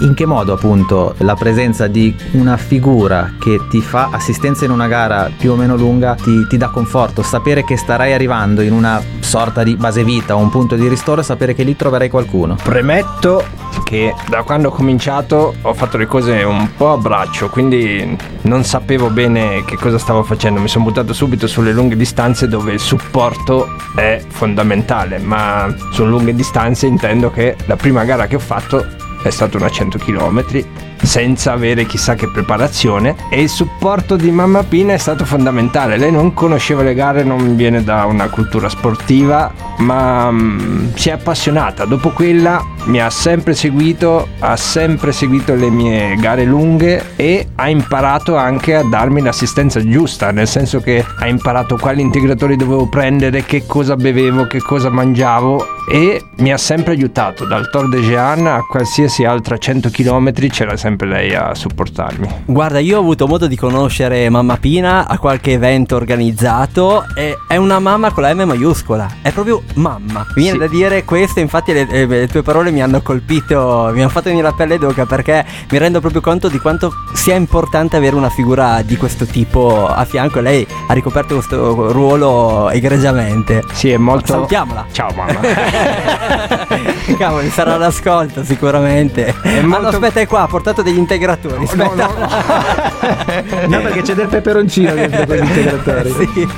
[0.00, 4.88] In che modo appunto la presenza di una figura che ti fa assistenza in una
[4.88, 9.00] gara più o meno lunga ti, ti dà conforto, sapere che starai arrivando in una
[9.20, 12.56] sorta di base vita o un punto di ristoro sapere che lì troverai qualcuno.
[12.62, 13.44] Premetto
[13.84, 18.64] che da quando ho cominciato ho fatto le cose un po' a braccio, quindi non
[18.64, 20.60] sapevo bene che cosa stavo facendo.
[20.60, 26.34] Mi sono buttato subito sulle lunghe distanze dove il supporto è fondamentale, ma su lunghe
[26.34, 28.84] distanze intendo che la prima gara che ho fatto
[29.22, 34.62] è stata una 100 km senza avere chissà che preparazione e il supporto di mamma
[34.62, 35.96] Pina è stato fondamentale.
[35.96, 41.12] Lei non conosceva le gare, non viene da una cultura sportiva, ma mm, si è
[41.12, 41.84] appassionata.
[41.84, 47.68] Dopo quella mi ha sempre seguito, ha sempre seguito le mie gare lunghe e ha
[47.68, 53.44] imparato anche a darmi l'assistenza giusta, nel senso che ha imparato quali integratori dovevo prendere,
[53.44, 58.46] che cosa bevevo, che cosa mangiavo e mi ha sempre aiutato dal Tor de Jean
[58.46, 62.42] a qualsiasi altra 100 km c'era sempre lei a supportarmi.
[62.46, 67.56] Guarda, io ho avuto modo di conoscere mamma Pina a qualche evento organizzato e è
[67.56, 70.26] una mamma con la M maiuscola, è proprio mamma.
[70.34, 70.58] Mi viene Sì.
[70.58, 74.28] da dire questo, infatti le, eh, le tue parole mi hanno colpito, mi hanno fatto
[74.28, 78.30] venire la pelle d'oca perché mi rendo proprio conto di quanto sia importante avere una
[78.30, 83.62] figura di questo tipo a fianco e lei ha ricoperto questo ruolo egregiamente.
[83.72, 84.32] Sì, è molto...
[84.32, 84.86] Salutiamola.
[84.92, 85.40] Ciao mamma.
[87.16, 89.34] Cavoli, sarà all'ascolto sicuramente.
[89.42, 91.64] È molto- aspetta, è qua, ha portato degli integratori.
[91.64, 92.60] Aspetta.
[93.66, 96.12] No, perché c'è del peperoncino dentro quegli integratori.
[96.12, 96.48] Sì.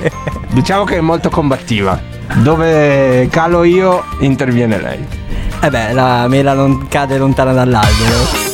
[0.50, 2.00] diciamo che è molto combattiva.
[2.36, 5.06] Dove calo io, interviene lei.
[5.60, 8.53] Eh beh, la mela non cade lontana dall'albero.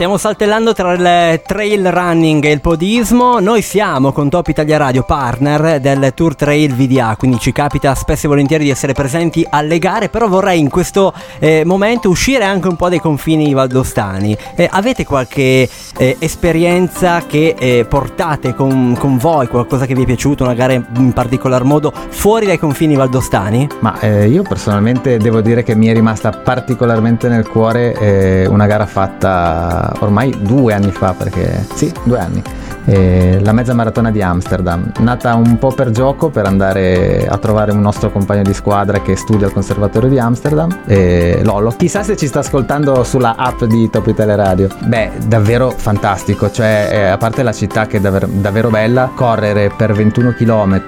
[0.00, 3.38] Stiamo saltellando tra il trail running e il podismo.
[3.38, 8.24] Noi siamo con Top Italia Radio partner del Tour Trail VDA, quindi ci capita spesso
[8.24, 12.68] e volentieri di essere presenti alle gare, però vorrei in questo eh, momento uscire anche
[12.68, 14.34] un po' dai confini valdostani.
[14.54, 20.06] Eh, avete qualche eh, esperienza che eh, portate con, con voi, qualcosa che vi è
[20.06, 23.68] piaciuto, una gara in particolar modo fuori dai confini valdostani?
[23.80, 28.64] Ma eh, io personalmente devo dire che mi è rimasta particolarmente nel cuore eh, una
[28.64, 32.42] gara fatta ormai due anni fa, perché sì, due anni.
[32.86, 37.72] eh, la mezza maratona di Amsterdam, nata un po' per gioco per andare a trovare
[37.72, 41.72] un nostro compagno di squadra che studia al Conservatorio di Amsterdam, eh, Lolo.
[41.76, 44.68] Chissà se ci sta ascoltando sulla app di Top Italia Radio.
[44.84, 49.70] Beh, davvero fantastico, cioè eh, a parte la città che è davvero, davvero bella, correre
[49.76, 50.82] per 21 km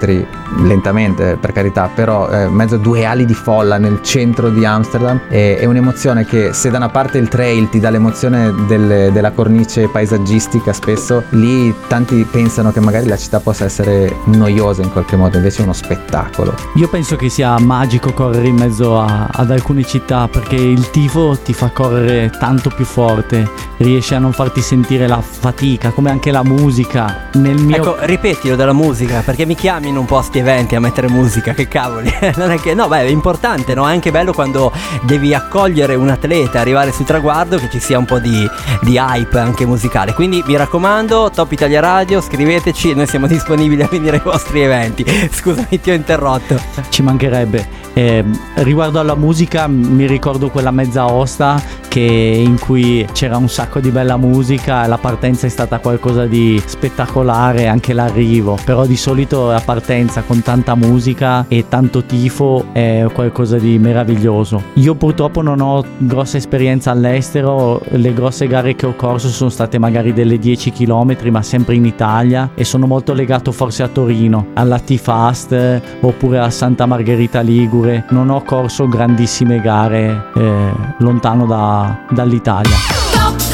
[0.63, 5.21] lentamente per carità, però eh, mezzo a due ali di folla nel centro di Amsterdam
[5.29, 8.53] è, è un'emozione che se da una parte il trail ti dà l'emozione
[8.93, 14.81] delle- della cornice paesaggistica, spesso lì tanti pensano che magari la città possa essere noiosa
[14.81, 16.53] in qualche modo, invece è uno spettacolo.
[16.75, 21.37] Io penso che sia magico correre in mezzo a- ad alcune città perché il tifo
[21.43, 26.31] ti fa correre tanto più forte, riesce a non farti sentire la fatica, come anche
[26.31, 27.29] la musica.
[27.33, 30.79] Nel mio Ecco, ripetilo della musica, perché mi chiamino un po' a sti eventi a
[30.79, 32.11] mettere musica, che cavoli.
[32.37, 33.87] non è che, no, beh, è importante, no?
[33.87, 34.71] È anche bello quando
[35.03, 38.47] devi accogliere un atleta, arrivare sul traguardo, che ci sia un po' di,
[38.81, 40.13] di hype anche musicale.
[40.13, 45.05] Quindi mi raccomando, Top Italia Radio, scriveteci, noi siamo disponibili a venire ai vostri eventi.
[45.31, 46.59] Scusami, ti ho interrotto.
[46.89, 47.81] ci mancherebbe.
[47.93, 53.79] Eh, riguardo alla musica, mi ricordo quella mezza osta che, in cui c'era un sacco
[53.79, 54.87] di bella musica.
[54.87, 58.57] La partenza è stata qualcosa di spettacolare, anche l'arrivo.
[58.65, 64.63] Però di solito la partenza con tanta musica e tanto tifo è qualcosa di meraviglioso.
[64.73, 67.79] Io purtroppo non ho grossa esperienza all'estero.
[67.89, 71.85] Le grosse gare che ho corso sono state magari delle 10 km, ma sempre in
[71.85, 72.51] Italia.
[72.55, 78.05] E sono molto legato forse a Torino, alla T-Fast oppure a Santa Margherita Ligure.
[78.09, 83.52] Non ho corso grandissime gare eh, lontano da- dall'Italia.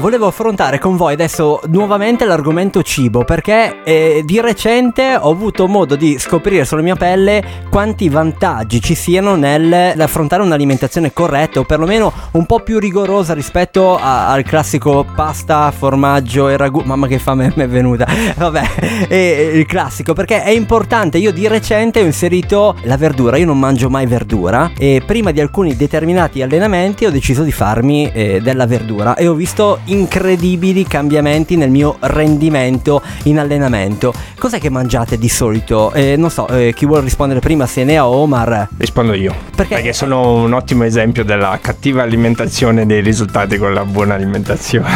[0.00, 5.94] Volevo affrontare con voi adesso nuovamente l'argomento cibo perché eh, di recente ho avuto modo
[5.94, 12.46] di scoprire sulla mia pelle quanti vantaggi ci siano nell'affrontare un'alimentazione corretta o perlomeno un
[12.46, 16.80] po' più rigorosa rispetto a- al classico pasta, formaggio e ragù.
[16.82, 18.06] Mamma che fame mi è venuta.
[18.36, 18.62] Vabbè,
[19.06, 21.18] e- il classico perché è importante.
[21.18, 23.36] Io di recente ho inserito la verdura.
[23.36, 28.10] Io non mangio mai verdura e prima di alcuni determinati allenamenti ho deciso di farmi
[28.10, 34.12] eh, della verdura e ho visto incredibili cambiamenti nel mio rendimento in allenamento.
[34.38, 35.92] Cos'è che mangiate di solito?
[35.92, 38.68] Eh, non so, eh, chi vuole rispondere prima se ne ha Omar.
[38.76, 39.34] Rispondo io.
[39.54, 44.88] Perché- Perché sono un ottimo esempio della cattiva alimentazione dei risultati con la buona alimentazione.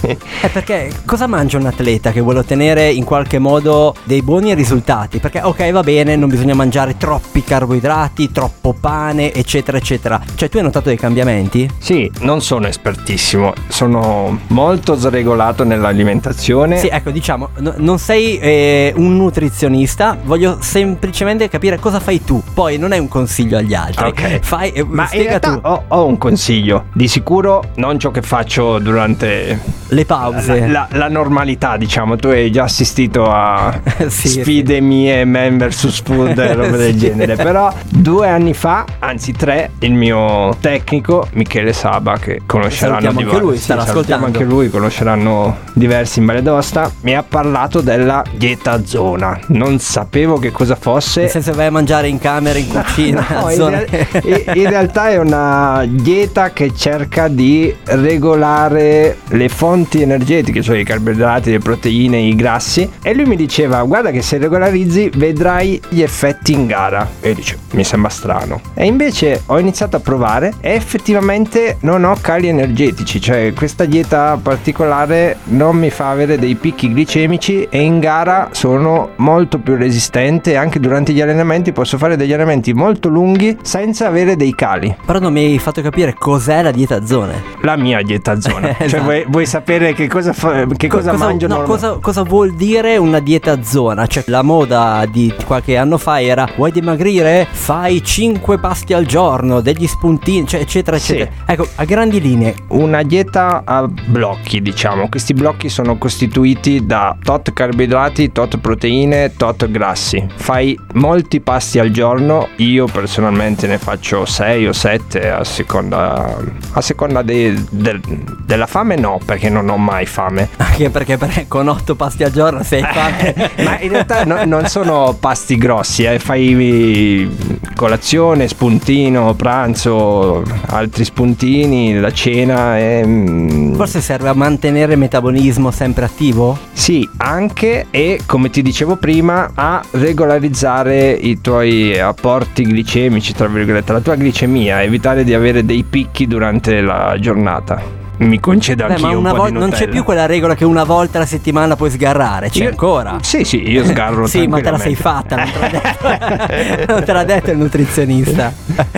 [0.40, 5.18] Eh perché cosa mangia un atleta che vuole ottenere in qualche modo dei buoni risultati?
[5.18, 10.20] Perché ok va bene, non bisogna mangiare troppi carboidrati, troppo pane, eccetera, eccetera.
[10.34, 11.68] Cioè tu hai notato dei cambiamenti?
[11.78, 16.78] sì, non sono espertissimo, sono molto sregolato nell'alimentazione.
[16.78, 22.42] Sì, ecco, diciamo, no- non sei eh, un nutrizionista, voglio semplicemente capire cosa fai tu.
[22.54, 24.06] Poi non è un consiglio agli altri.
[24.08, 24.38] Ok.
[24.40, 25.60] Fai, eh, Ma in realtà tu.
[25.62, 26.84] ho, ho un consiglio.
[26.92, 29.58] Di sicuro non ciò che faccio durante
[29.88, 30.60] le pause.
[30.60, 36.02] La, la- la normalità, diciamo, tu hai già assistito a Sì, sfide mie, man vs
[36.02, 36.98] food e roba del Sì.
[36.98, 37.36] genere.
[37.36, 43.24] Però due anni fa, anzi tre, il mio tecnico Michele Saba, che conosceranno Salutiamo anche
[43.30, 44.27] diver- lui, sì, salutiamo ascoltando.
[44.28, 49.38] Anche lui, conosceranno diversi in Valle d'Aosta, mi ha parlato della dieta zona.
[49.48, 51.22] Non sapevo che cosa fosse.
[51.22, 55.18] Nel senso vai a mangiare in camera, in cucina, No, in, real- in- realtà è
[55.18, 62.34] una dieta che cerca di regolare le fonti energetiche, cioè i carboidrati, le proteine, i
[62.34, 62.88] grassi.
[63.02, 67.08] E lui mi diceva: Guarda, che se regolarizzi vedrai gli effetti in gara.
[67.20, 68.60] E io dicevo: Mi sembra strano.
[68.74, 74.17] E invece ho iniziato a provare e effettivamente non ho cali energetici, cioè questa dieta
[74.40, 80.56] particolare non mi fa avere dei picchi glicemici e in gara sono molto più resistente
[80.56, 84.94] anche durante gli allenamenti posso fare degli allenamenti molto lunghi senza avere dei cali.
[85.04, 87.42] Però non mi hai fatto capire cos'è la dieta zone.
[87.62, 88.74] La mia dieta zona.
[88.78, 89.02] Cioè Esatto.
[89.02, 93.18] vuoi, vuoi sapere che cosa, fa- che cosa, mangio no, cosa, cosa vuol dire una
[93.18, 94.06] dieta zona?
[94.06, 97.46] Cioè, la moda di qualche anno fa era: vuoi dimagrire?
[97.50, 101.12] Fai 5 pasti al giorno, degli spuntini, cioè, eccetera, Sì.
[101.12, 101.36] eccetera.
[101.46, 105.08] Ecco, a grandi linee, Una dieta a blocchi, diciamo.
[105.08, 110.24] Questi blocchi sono costituiti da tot carboidrati, tot proteine, tot grassi.
[110.36, 112.48] Fai molti pasti al giorno.
[112.56, 116.34] Io personalmente ne faccio 6 o 7 a seconda,
[116.72, 118.00] a seconda dei- del-
[118.44, 120.48] della fame, no, perché non ho mai fame.
[120.56, 123.50] anche perché per- con 8 pasti al giorno sei fame.
[123.64, 126.18] Ma in realtà no- non sono pasti grossi, eh.
[126.18, 127.30] fai
[127.74, 132.78] colazione, spuntino, pranzo, altri spuntini, la cena.
[132.78, 136.56] E, mm, Forse serve a mantenere il metabolismo sempre attivo?
[136.72, 143.92] Sì, anche e come ti dicevo prima, a regolarizzare i tuoi apporti glicemici, tra virgolette,
[143.92, 147.97] la tua glicemia, evitare di avere dei picchi durante la giornata.
[148.18, 150.54] Mi concedo Beh, anch'io ma un una po' vol- di non c'è più quella regola
[150.56, 153.18] che una volta alla settimana puoi sgarrare, c'è Io- ancora.
[153.22, 157.04] Sì, sì, io sgarro Sì, ma te la sei fatta, non te l'ha detto, non
[157.04, 158.52] te l'ha detto il nutrizionista.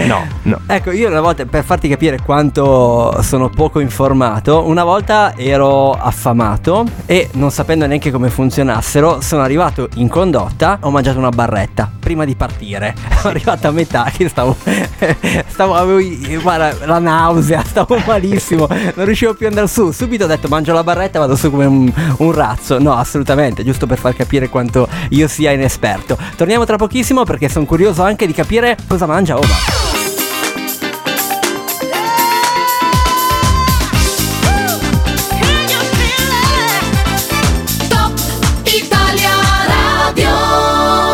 [0.07, 0.61] No, no.
[0.67, 6.85] Ecco, io una volta, per farti capire quanto sono poco informato, una volta ero affamato
[7.05, 12.25] e non sapendo neanche come funzionassero, sono arrivato in condotta, ho mangiato una barretta prima
[12.25, 12.95] di partire.
[13.21, 14.57] Sono arrivato a metà che stavo,
[15.49, 15.99] stavo avevo
[16.41, 19.91] guarda, la nausea, stavo malissimo, non riuscivo più ad andare su.
[19.91, 22.79] Subito ho detto mangio la barretta e vado su come un, un razzo.
[22.79, 26.17] No, assolutamente, giusto per far capire quanto io sia inesperto.
[26.37, 29.90] Torniamo tra pochissimo perché sono curioso anche di capire cosa mangia Omar.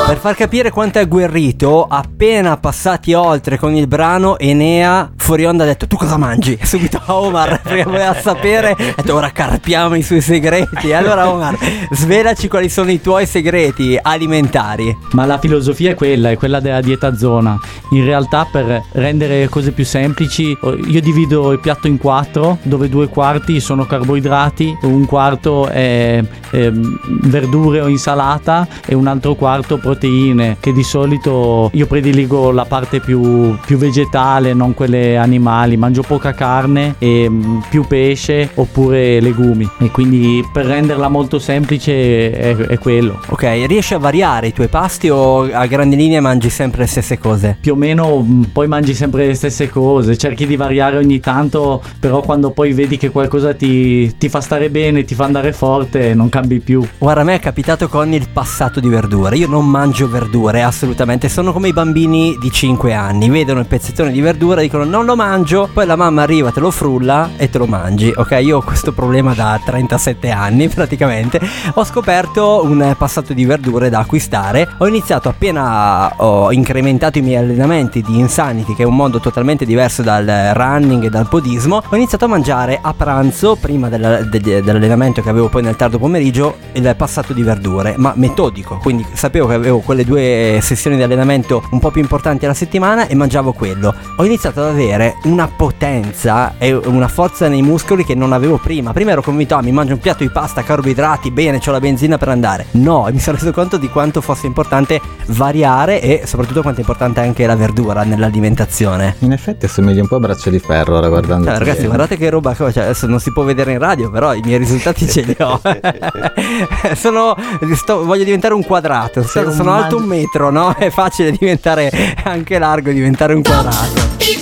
[0.06, 5.64] Per far capire quanto è agguerrito, appena passati oltre con il brano, Enea fuori onda
[5.64, 6.56] ha detto tu cosa mangi?
[6.62, 10.92] Subito a Omar perché voleva sapere, ha detto ora carpiamo i suoi segreti.
[10.92, 11.58] Allora Omar,
[11.90, 14.96] svelaci quali sono i tuoi segreti alimentari.
[15.14, 17.58] Ma la filosofia è quella, è quella della dieta zona.
[17.90, 22.88] In realtà per rendere le cose più semplici io divido il piatto in quattro, dove
[22.88, 29.78] due quarti sono carboidrati, un quarto è ehm, verdure o insalata e un altro quarto
[29.78, 35.76] proteine, che di solito io prediligo la parte più, più vegetale, non quelle animali.
[35.76, 39.68] Mangio poca carne e mm, più pesce oppure legumi.
[39.78, 43.20] E quindi per renderla molto semplice è, è quello.
[43.28, 47.18] Ok, riesci a variare i tuoi pasti o a grandi linee mangi sempre le stesse
[47.18, 47.56] cose?
[47.60, 51.82] più o meno mh, poi mangi sempre le stesse cose, cerchi di variare ogni tanto,
[51.98, 56.14] però quando poi vedi che qualcosa ti, ti fa stare bene, ti fa andare forte,
[56.14, 56.86] non cambi più.
[56.98, 59.36] Guarda, a me è capitato con il passato di verdure.
[59.36, 61.28] Io non mangio verdure, assolutamente.
[61.28, 63.28] Sono come i bambini di 5 anni.
[63.28, 65.68] Vedono il pezzettone di verdura, dicono non lo mangio.
[65.72, 68.12] Poi la mamma arriva, te lo frulla e te lo mangi.
[68.14, 71.40] Ok, io ho questo problema da 37 anni praticamente.
[71.74, 74.68] Ho scoperto un passato di verdure da acquistare.
[74.78, 79.64] Ho iniziato appena ho incrementato i miei allenamenti di Insanity, che è un mondo totalmente
[79.64, 81.82] diverso dal running e dal podismo.
[81.88, 85.98] Ho iniziato a mangiare a pranzo, prima del- degli- dell'allenamento che avevo poi nel tardo
[85.98, 88.78] pomeriggio, il passato di verdure, ma metodico.
[88.82, 93.06] Quindi sapevo che avevo quelle due sessioni di allenamento un po' più importanti alla settimana
[93.06, 93.94] e mangiavo quello.
[94.16, 98.92] Ho iniziato ad avere una potenza e una forza nei muscoli che non avevo prima.
[98.92, 102.18] Prima ero convinto, ah, mi mangio un piatto di pasta, carboidrati, bene, ho la benzina
[102.18, 102.66] per andare.
[102.72, 106.82] No, e mi sono reso conto di quanto fosse importante variare e soprattutto quanto è
[106.82, 109.16] importante anche la verdura nell'alimentazione.
[109.20, 111.46] In effetti assomigli un po' a braccio di ferro ora guardando.
[111.46, 114.40] Cioè, ragazzi, guardate che roba, cioè, adesso non si può vedere in radio, però i
[114.44, 115.60] miei risultati ce li ho.
[116.94, 117.36] sono,
[117.74, 120.74] sto- voglio diventare un quadrato, un sono alto un metro, no?
[120.78, 121.90] È facile diventare
[122.24, 124.35] anche largo, diventare un quadrato.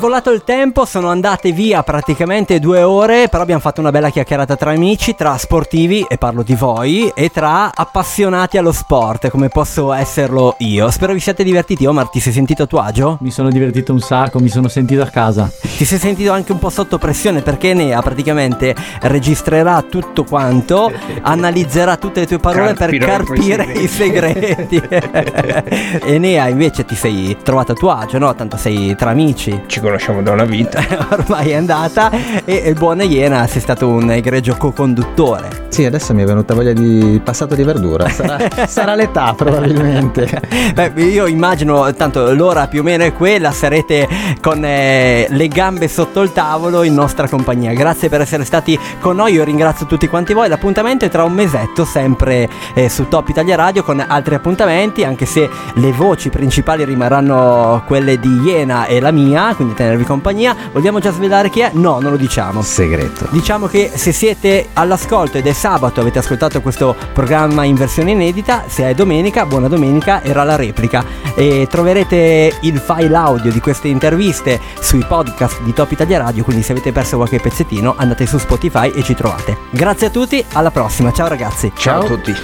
[0.00, 4.56] Volato il tempo, sono andate via praticamente due ore, però abbiamo fatto una bella chiacchierata
[4.56, 9.92] tra amici, tra sportivi, e parlo di voi, e tra appassionati allo sport, come posso
[9.92, 10.90] esserlo io.
[10.90, 11.84] Spero vi siate divertiti.
[11.84, 13.18] Omar, ti sei sentito a tuo agio?
[13.20, 15.50] Mi sono divertito un sacco, mi sono sentito a casa.
[15.60, 20.90] Ti sei sentito anche un po' sotto pressione perché Nea praticamente registrerà tutto quanto,
[21.20, 24.80] analizzerà tutte le tue parole per Carpirò carpire i i segreti.
[26.06, 28.34] e Nea invece ti sei trovato a tuo agio, no?
[28.34, 29.64] Tanto sei tra amici.
[29.66, 30.80] Ci conosciamo da una vita.
[31.10, 32.10] Ormai è andata
[32.44, 35.66] e il buon Iena sei stato un egregio co-conduttore.
[35.68, 38.08] Sì, adesso mi è venuta voglia di passato di verdura.
[38.08, 40.28] Sarà, sarà l'età probabilmente.
[40.74, 44.08] Beh, io immagino, tanto l'ora più o meno è quella, sarete
[44.40, 47.72] con eh, le gambe sotto il tavolo in nostra compagnia.
[47.72, 50.48] Grazie per essere stati con noi, io ringrazio tutti quanti voi.
[50.48, 55.26] L'appuntamento è tra un mesetto, sempre eh, su Top Italia Radio con altri appuntamenti, anche
[55.26, 60.54] se le voci principali rimarranno quelle di Iena e la mia, quindi tenervi compagnia.
[60.72, 61.70] Vogliamo già svelare chi è?
[61.72, 62.60] No, non lo diciamo.
[62.60, 63.26] Segreto.
[63.30, 68.64] Diciamo che se siete all'ascolto ed è sabato, avete ascoltato questo programma in versione inedita,
[68.66, 71.02] se è domenica, buona domenica, era la replica.
[71.34, 76.62] E troverete il file audio di queste interviste sui podcast di Top Italia Radio, quindi
[76.62, 79.56] se avete perso qualche pezzettino andate su Spotify e ci trovate.
[79.70, 81.72] Grazie a tutti, alla prossima, ciao ragazzi.
[81.74, 82.34] Ciao a tutti.